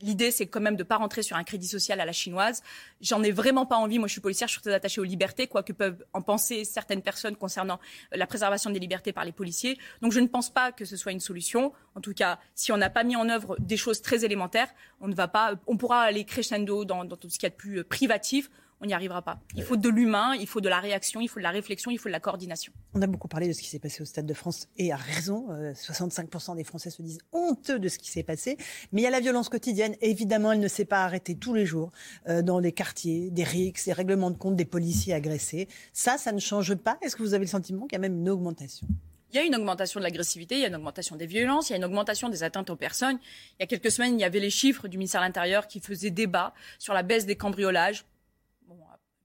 L'idée, 0.00 0.30
c'est 0.30 0.46
quand 0.46 0.60
même 0.60 0.76
de 0.76 0.82
ne 0.82 0.88
pas 0.88 0.96
rentrer 0.96 1.22
sur 1.22 1.36
un 1.36 1.44
crédit 1.44 1.66
social 1.66 2.00
à 2.00 2.04
la 2.04 2.12
chinoise. 2.12 2.62
J'en 3.00 3.22
ai 3.22 3.30
vraiment 3.30 3.66
pas 3.66 3.76
envie. 3.76 3.98
Moi, 3.98 4.08
je 4.08 4.12
suis 4.12 4.20
policière, 4.20 4.48
je 4.48 4.52
suis 4.52 4.62
très 4.62 4.74
attachée 4.74 5.00
aux 5.00 5.04
libertés, 5.04 5.46
quoi 5.46 5.62
que 5.62 5.72
peuvent 5.72 6.04
en 6.12 6.22
penser 6.22 6.64
certaines 6.64 7.02
personnes 7.02 7.36
concernant 7.36 7.78
euh, 8.12 8.16
la 8.16 8.26
préservation 8.26 8.70
des 8.70 8.78
libertés 8.78 9.12
par 9.12 9.24
les 9.24 9.32
policiers. 9.32 9.78
Donc, 10.02 10.12
je 10.12 10.20
ne 10.20 10.26
pense 10.26 10.50
pas 10.50 10.72
que 10.72 10.84
ce 10.84 10.96
soit 10.96 11.12
une 11.12 11.20
solution. 11.20 11.72
En 11.94 12.00
tout 12.00 12.14
cas, 12.14 12.38
si 12.54 12.72
on 12.72 12.76
n'a 12.76 12.90
pas 12.90 13.04
mis 13.04 13.16
en 13.16 13.28
œuvre 13.28 13.56
des 13.58 13.76
choses 13.76 14.02
très 14.02 14.24
élémentaires, 14.24 14.68
on 15.00 15.08
ne 15.08 15.14
va 15.14 15.28
pas, 15.28 15.54
on 15.66 15.76
pourra 15.76 16.02
aller 16.02 16.24
crescendo 16.24 16.84
dans, 16.84 17.04
dans 17.04 17.16
tout 17.16 17.30
ce 17.30 17.38
qu'il 17.38 17.46
y 17.46 17.48
a 17.48 17.50
de 17.50 17.56
plus 17.56 17.78
euh, 17.78 17.84
privatif. 17.84 18.50
On 18.84 18.86
n'y 18.86 18.94
arrivera 18.94 19.22
pas. 19.22 19.40
Il 19.56 19.62
faut 19.62 19.76
de 19.76 19.88
l'humain, 19.88 20.34
il 20.34 20.46
faut 20.46 20.60
de 20.60 20.68
la 20.68 20.78
réaction, 20.78 21.20
il 21.20 21.28
faut 21.28 21.40
de 21.40 21.42
la 21.42 21.50
réflexion, 21.50 21.90
il 21.90 21.98
faut 21.98 22.08
de 22.08 22.12
la 22.12 22.20
coordination. 22.20 22.72
On 22.92 23.00
a 23.00 23.06
beaucoup 23.06 23.28
parlé 23.28 23.48
de 23.48 23.52
ce 23.52 23.62
qui 23.62 23.68
s'est 23.68 23.78
passé 23.78 24.02
au 24.02 24.04
Stade 24.04 24.26
de 24.26 24.34
France 24.34 24.68
et 24.76 24.92
à 24.92 24.96
raison. 24.96 25.46
65% 25.72 26.52
euh, 26.52 26.54
des 26.54 26.64
Français 26.64 26.90
se 26.90 27.00
disent 27.02 27.20
honteux 27.32 27.78
de 27.78 27.88
ce 27.88 27.98
qui 27.98 28.10
s'est 28.10 28.22
passé. 28.22 28.58
Mais 28.92 29.00
il 29.00 29.04
y 29.04 29.06
a 29.06 29.10
la 29.10 29.20
violence 29.20 29.48
quotidienne. 29.48 29.96
évidemment, 30.02 30.52
elle 30.52 30.60
ne 30.60 30.68
s'est 30.68 30.84
pas 30.84 31.04
arrêtée 31.04 31.36
tous 31.36 31.54
les 31.54 31.64
jours 31.64 31.90
euh, 32.28 32.42
dans 32.42 32.60
des 32.60 32.72
quartiers, 32.72 33.30
des 33.30 33.44
rixes, 33.44 33.86
des 33.86 33.92
règlements 33.92 34.30
de 34.30 34.36
compte, 34.36 34.56
des 34.56 34.66
policiers 34.66 35.14
agressés. 35.14 35.66
Ça, 35.92 36.18
ça 36.18 36.32
ne 36.32 36.40
change 36.40 36.74
pas. 36.74 36.98
Est-ce 37.00 37.16
que 37.16 37.22
vous 37.22 37.34
avez 37.34 37.44
le 37.44 37.50
sentiment 37.50 37.86
qu'il 37.86 37.94
y 37.94 37.96
a 37.96 38.00
même 38.00 38.18
une 38.18 38.28
augmentation? 38.28 38.86
Il 39.34 39.38
y 39.38 39.40
a 39.40 39.42
une 39.42 39.56
augmentation 39.56 39.98
de 39.98 40.04
l'agressivité, 40.04 40.54
il 40.54 40.60
y 40.60 40.64
a 40.64 40.68
une 40.68 40.76
augmentation 40.76 41.16
des 41.16 41.26
violences, 41.26 41.68
il 41.68 41.72
y 41.72 41.74
a 41.74 41.78
une 41.78 41.84
augmentation 41.84 42.28
des 42.28 42.44
atteintes 42.44 42.70
aux 42.70 42.76
personnes. 42.76 43.18
Il 43.58 43.62
y 43.62 43.64
a 43.64 43.66
quelques 43.66 43.90
semaines, 43.90 44.14
il 44.14 44.20
y 44.20 44.24
avait 44.24 44.38
les 44.38 44.50
chiffres 44.50 44.86
du 44.86 44.96
ministère 44.96 45.22
de 45.22 45.26
l'Intérieur 45.26 45.66
qui 45.66 45.80
faisaient 45.80 46.12
débat 46.12 46.54
sur 46.78 46.94
la 46.94 47.02
baisse 47.02 47.26
des 47.26 47.34
cambriolages. 47.34 48.04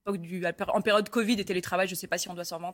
En 0.09 0.81
période 0.81 1.09
Covid 1.09 1.39
et 1.39 1.45
télétravail, 1.45 1.87
je 1.87 1.93
ne 1.93 1.97
sais 1.97 2.07
pas 2.07 2.17
si 2.17 2.29
on 2.29 2.33
doit 2.33 2.45
s'en 2.45 2.59
mais 2.59 2.73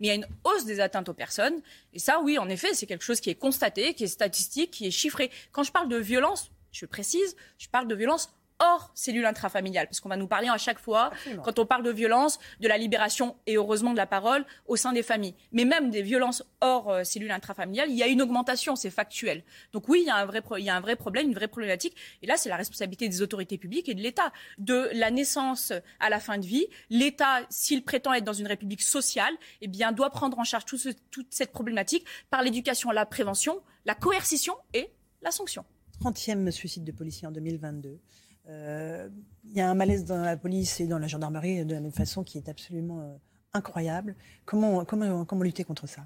il 0.00 0.06
y 0.06 0.10
a 0.10 0.14
une 0.14 0.26
hausse 0.44 0.64
des 0.64 0.80
atteintes 0.80 1.08
aux 1.08 1.14
personnes. 1.14 1.60
Et 1.92 1.98
ça, 1.98 2.20
oui, 2.22 2.38
en 2.38 2.48
effet, 2.48 2.74
c'est 2.74 2.86
quelque 2.86 3.04
chose 3.04 3.20
qui 3.20 3.30
est 3.30 3.34
constaté, 3.34 3.94
qui 3.94 4.04
est 4.04 4.08
statistique, 4.08 4.70
qui 4.70 4.86
est 4.86 4.90
chiffré. 4.90 5.30
Quand 5.52 5.62
je 5.62 5.72
parle 5.72 5.88
de 5.88 5.96
violence, 5.96 6.50
je 6.72 6.86
précise, 6.86 7.36
je 7.58 7.68
parle 7.68 7.88
de 7.88 7.94
violence 7.94 8.34
hors 8.58 8.90
cellule 8.94 9.26
intrafamiliale, 9.26 9.86
parce 9.86 10.00
qu'on 10.00 10.08
va 10.08 10.16
nous 10.16 10.26
parler 10.26 10.48
à 10.48 10.58
chaque 10.58 10.78
fois, 10.78 11.10
quand 11.42 11.58
on 11.58 11.66
parle 11.66 11.82
de 11.82 11.90
violence, 11.90 12.38
de 12.60 12.68
la 12.68 12.78
libération 12.78 13.36
et 13.46 13.56
heureusement 13.56 13.92
de 13.92 13.96
la 13.96 14.06
parole 14.06 14.44
au 14.66 14.76
sein 14.76 14.92
des 14.92 15.02
familles. 15.02 15.34
Mais 15.52 15.64
même 15.64 15.90
des 15.90 16.02
violences 16.02 16.44
hors 16.60 16.90
euh, 16.90 17.04
cellule 17.04 17.30
intrafamiliale, 17.30 17.90
il 17.90 17.96
y 17.96 18.02
a 18.02 18.06
une 18.06 18.22
augmentation, 18.22 18.76
c'est 18.76 18.90
factuel. 18.90 19.42
Donc 19.72 19.88
oui, 19.88 20.00
il 20.02 20.06
y, 20.06 20.10
a 20.10 20.16
un 20.16 20.26
vrai 20.26 20.42
il 20.58 20.64
y 20.64 20.70
a 20.70 20.76
un 20.76 20.80
vrai 20.80 20.96
problème, 20.96 21.28
une 21.28 21.34
vraie 21.34 21.48
problématique. 21.48 21.96
Et 22.22 22.26
là, 22.26 22.36
c'est 22.36 22.48
la 22.48 22.56
responsabilité 22.56 23.08
des 23.08 23.22
autorités 23.22 23.58
publiques 23.58 23.88
et 23.88 23.94
de 23.94 24.00
l'État. 24.00 24.32
De 24.58 24.90
la 24.92 25.10
naissance 25.10 25.72
à 26.00 26.10
la 26.10 26.20
fin 26.20 26.38
de 26.38 26.46
vie, 26.46 26.66
l'État, 26.90 27.40
s'il 27.50 27.84
prétend 27.84 28.12
être 28.12 28.24
dans 28.24 28.32
une 28.32 28.46
république 28.46 28.82
sociale, 28.82 29.34
eh 29.60 29.68
bien, 29.68 29.92
doit 29.92 30.10
prendre 30.10 30.38
en 30.38 30.44
charge 30.44 30.64
toute 30.64 31.26
cette 31.30 31.52
problématique 31.52 32.06
par 32.30 32.42
l'éducation, 32.42 32.90
la 32.90 33.06
prévention, 33.06 33.62
la 33.84 33.94
coercition 33.94 34.54
et 34.72 34.90
la 35.22 35.30
sanction. 35.30 35.64
30e 36.02 36.50
suicide 36.50 36.84
de 36.84 36.92
policiers 36.92 37.26
en 37.26 37.32
2022. 37.32 37.98
Euh, 38.48 39.08
il 39.44 39.52
y 39.52 39.60
a 39.60 39.68
un 39.68 39.74
malaise 39.74 40.04
dans 40.04 40.22
la 40.22 40.36
police 40.36 40.80
et 40.80 40.86
dans 40.86 40.98
la 40.98 41.06
gendarmerie 41.06 41.64
de 41.64 41.74
la 41.74 41.80
même 41.80 41.92
façon 41.92 42.24
qui 42.24 42.38
est 42.38 42.48
absolument 42.48 43.00
euh, 43.00 43.14
incroyable. 43.52 44.16
Comment, 44.44 44.84
comment, 44.84 45.24
comment 45.24 45.42
lutter 45.42 45.64
contre 45.64 45.86
ça? 45.86 46.02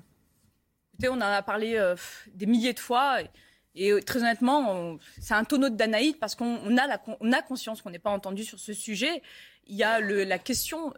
Écoutez, 0.95 1.09
on 1.09 1.15
en 1.15 1.21
a 1.21 1.43
parlé 1.43 1.77
euh, 1.77 1.97
des 2.35 2.47
milliers 2.47 2.73
de 2.73 2.81
fois. 2.81 3.19
Très 4.05 4.21
honnêtement, 4.21 4.99
c'est 5.21 5.35
un 5.35 5.45
tonneau 5.45 5.69
de 5.69 5.77
Danaïde 5.77 6.19
parce 6.19 6.35
qu'on 6.35 6.77
a, 6.77 7.01
on 7.21 7.33
a 7.33 7.43
conscience 7.43 7.83
qu'on 7.83 7.91
n'est 7.91 7.99
pas 7.99 8.11
entendu 8.11 8.45
sur 8.45 8.59
ce 8.59 8.73
sujet. 8.73 9.23
Il 9.67 9.77
y 9.77 9.85
a 9.85 10.01
la 10.01 10.39
question 10.39 10.93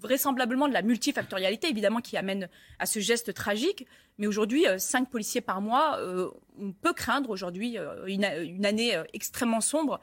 vraisemblablement 0.00 0.68
de 0.68 0.72
la 0.72 0.82
multifactorialité, 0.82 1.68
évidemment, 1.68 2.00
qui 2.00 2.16
amène 2.16 2.48
à 2.78 2.86
ce 2.86 3.00
geste 3.00 3.34
tragique. 3.34 3.86
Mais 4.18 4.26
aujourd'hui, 4.26 4.66
euh, 4.66 4.78
cinq 4.78 5.10
policiers 5.10 5.40
par 5.40 5.60
mois, 5.60 5.98
euh, 5.98 6.30
on 6.60 6.72
peut 6.72 6.92
craindre 6.92 7.30
aujourd'hui 7.30 7.78
euh, 7.78 8.04
une, 8.06 8.24
année 8.66 9.00
extrêmement 9.12 9.60
sombre 9.60 10.00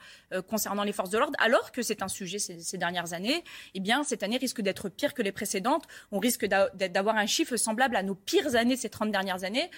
concernant 0.48 0.84
les 0.84 0.94
forces 0.94 1.10
de 1.10 1.18
l'ordre, 1.18 1.38
alors 1.40 1.72
que 1.72 1.82
c'est 1.82 2.02
un 2.02 2.08
sujet 2.08 2.40
ces, 2.40 2.78
dernières 2.78 3.14
années. 3.14 3.44
Eh 3.74 3.80
bien, 3.80 4.04
cette 4.04 4.24
année 4.24 4.38
risque 4.38 4.62
d'être 4.62 4.90
pire 4.90 5.14
que 5.14 5.22
les 5.22 5.32
précédentes. 5.32 5.84
On 6.12 6.20
risque 6.20 6.46
d'avoir 6.46 7.18
un 7.18 7.26
chiffre 7.26 7.58
semblable 7.58 7.96
à 7.96 8.04
nos 8.04 8.16
pires 8.16 8.56
années 8.56 8.78
ces 8.78 8.90
30 8.90 9.12
dernières 9.12 9.44
années 9.44 9.70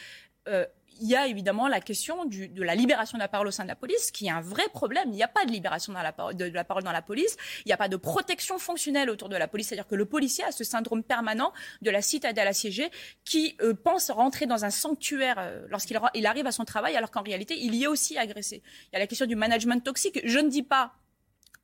il 1.01 1.07
y 1.07 1.15
a 1.15 1.27
évidemment 1.27 1.67
la 1.67 1.81
question 1.81 2.25
de 2.25 2.63
la 2.63 2.75
libération 2.75 3.17
de 3.17 3.21
la 3.21 3.27
parole 3.27 3.47
au 3.47 3.51
sein 3.51 3.63
de 3.63 3.69
la 3.69 3.75
police, 3.75 4.11
qui 4.11 4.27
est 4.27 4.31
un 4.31 4.41
vrai 4.41 4.63
problème. 4.73 5.05
Il 5.07 5.15
n'y 5.15 5.23
a 5.23 5.27
pas 5.27 5.45
de 5.45 5.51
libération 5.51 5.93
de, 5.93 6.45
la 6.45 6.63
parole 6.63 6.83
dans 6.83 6.91
la 6.91 7.01
police. 7.01 7.37
Il 7.65 7.69
n'y 7.69 7.73
a 7.73 7.77
pas 7.77 7.89
de 7.89 7.97
protection 7.97 8.57
fonctionnelle 8.57 9.09
autour 9.09 9.29
de 9.29 9.35
la 9.35 9.47
police. 9.47 9.67
C'est-à-dire 9.67 9.87
que 9.87 9.95
le 9.95 10.05
policier 10.05 10.43
a 10.43 10.51
ce 10.51 10.63
syndrome 10.63 11.03
permanent 11.03 11.53
de 11.81 11.91
la 11.91 12.01
citadelle 12.01 12.47
assiégée 12.47 12.89
qui 13.25 13.55
euh, 13.61 13.73
pense 13.73 14.11
rentrer 14.11 14.45
dans 14.45 14.65
un 14.65 14.69
sanctuaire 14.69 15.35
euh, 15.39 15.65
lorsqu'il 15.69 15.99
il 16.13 16.25
arrive 16.25 16.47
à 16.47 16.51
son 16.51 16.65
travail, 16.65 16.95
alors 16.95 17.11
qu'en 17.11 17.23
réalité, 17.23 17.57
il 17.59 17.75
y 17.75 17.83
est 17.83 17.87
aussi 17.87 18.17
agressé. 18.17 18.61
Il 18.91 18.93
y 18.93 18.95
a 18.95 18.99
la 18.99 19.07
question 19.07 19.25
du 19.25 19.35
management 19.35 19.83
toxique. 19.83 20.19
Je 20.23 20.39
ne 20.39 20.49
dis 20.49 20.63
pas 20.63 20.93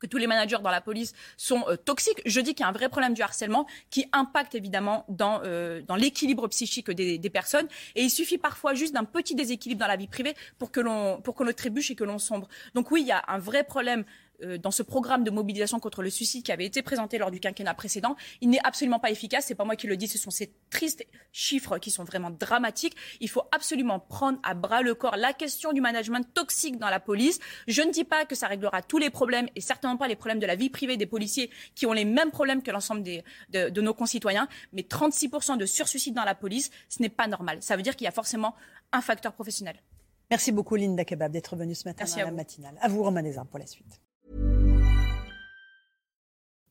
que 0.04 0.10
tous 0.10 0.18
les 0.18 0.26
managers 0.26 0.58
dans 0.62 0.70
la 0.70 0.80
police 0.80 1.14
sont 1.36 1.64
euh, 1.68 1.76
toxiques. 1.76 2.20
Je 2.26 2.40
dis 2.40 2.54
qu'il 2.54 2.64
y 2.64 2.66
a 2.66 2.68
un 2.68 2.72
vrai 2.72 2.88
problème 2.88 3.14
du 3.14 3.22
harcèlement 3.22 3.66
qui 3.90 4.06
impacte 4.12 4.54
évidemment 4.54 5.04
dans, 5.08 5.40
euh, 5.44 5.80
dans 5.82 5.96
l'équilibre 5.96 6.46
psychique 6.48 6.90
des, 6.90 7.30
personnes. 7.30 7.66
Et 7.96 8.02
il 8.02 8.10
suffit 8.10 8.38
parfois 8.38 8.74
juste 8.74 8.94
d'un 8.94 9.04
petit 9.04 9.34
déséquilibre 9.34 9.80
dans 9.80 9.86
la 9.86 9.96
vie 9.96 10.06
privée 10.06 10.34
pour 10.58 10.70
que 10.70 10.80
l'on 10.80 11.20
pour 11.22 11.34
que 11.34 11.42
l'on 11.42 11.52
trébuche 11.52 11.90
et 11.90 11.94
que 11.94 12.04
l'on 12.04 12.18
sombre. 12.18 12.48
Donc 12.74 12.90
oui, 12.90 13.00
il 13.00 13.06
y 13.06 13.12
a 13.12 13.24
un 13.28 13.38
vrai 13.38 13.64
problème 13.64 14.04
euh, 14.42 14.58
dans 14.58 14.70
ce 14.70 14.82
programme 14.82 15.24
de 15.24 15.30
mobilisation 15.30 15.78
contre 15.78 16.02
le 16.02 16.10
suicide 16.10 16.42
qui 16.42 16.52
avait 16.52 16.64
été 16.64 16.82
présenté 16.82 17.18
lors 17.18 17.30
du 17.30 17.40
quinquennat 17.40 17.74
précédent, 17.74 18.16
il 18.40 18.50
n'est 18.50 18.64
absolument 18.64 18.98
pas 18.98 19.10
efficace. 19.10 19.46
C'est 19.46 19.54
pas 19.54 19.64
moi 19.64 19.76
qui 19.76 19.86
le 19.86 19.96
dis, 19.96 20.08
ce 20.08 20.18
sont 20.18 20.30
ces 20.30 20.52
tristes 20.70 21.06
chiffres 21.32 21.78
qui 21.78 21.90
sont 21.90 22.04
vraiment 22.04 22.30
dramatiques. 22.30 22.96
Il 23.20 23.28
faut 23.28 23.42
absolument 23.52 24.00
prendre 24.00 24.38
à 24.42 24.54
bras 24.54 24.82
le 24.82 24.94
corps 24.94 25.16
la 25.16 25.32
question 25.32 25.72
du 25.72 25.80
management 25.80 26.26
toxique 26.34 26.78
dans 26.78 26.90
la 26.90 27.00
police. 27.00 27.38
Je 27.68 27.82
ne 27.82 27.90
dis 27.90 28.04
pas 28.04 28.24
que 28.24 28.34
ça 28.34 28.48
réglera 28.48 28.82
tous 28.82 28.98
les 28.98 29.10
problèmes 29.10 29.48
et 29.54 29.60
certainement 29.60 29.96
pas 29.96 30.08
les 30.08 30.16
problèmes 30.16 30.40
de 30.40 30.46
la 30.46 30.56
vie 30.56 30.70
privée 30.70 30.96
des 30.96 31.06
policiers 31.06 31.50
qui 31.74 31.86
ont 31.86 31.92
les 31.92 32.04
mêmes 32.04 32.30
problèmes 32.30 32.62
que 32.62 32.70
l'ensemble 32.70 33.02
de, 33.02 33.22
de 33.50 33.80
nos 33.80 33.94
concitoyens. 33.94 34.48
Mais 34.72 34.82
36% 34.82 35.58
de 35.58 35.66
sursuicide 35.66 36.14
dans 36.14 36.24
la 36.24 36.34
police, 36.34 36.70
ce 36.88 37.02
n'est 37.02 37.08
pas 37.08 37.28
normal. 37.28 37.58
Ça 37.60 37.76
veut 37.76 37.82
dire 37.82 37.96
qu'il 37.96 38.04
y 38.04 38.08
a 38.08 38.12
forcément 38.12 38.54
un 38.92 39.00
facteur 39.00 39.32
professionnel. 39.32 39.76
Merci 40.30 40.52
beaucoup, 40.52 40.76
Linda 40.76 41.04
Kebab, 41.04 41.32
d'être 41.32 41.54
venue 41.56 41.74
ce 41.74 41.86
matin 41.86 42.04
Merci 42.04 42.18
dans 42.18 42.26
la 42.26 42.32
matinale. 42.32 42.76
À 42.80 42.88
vous, 42.88 43.02
Romain 43.02 43.22
Desarmes, 43.22 43.48
pour 43.48 43.58
la 43.58 43.66
suite. 43.66 44.00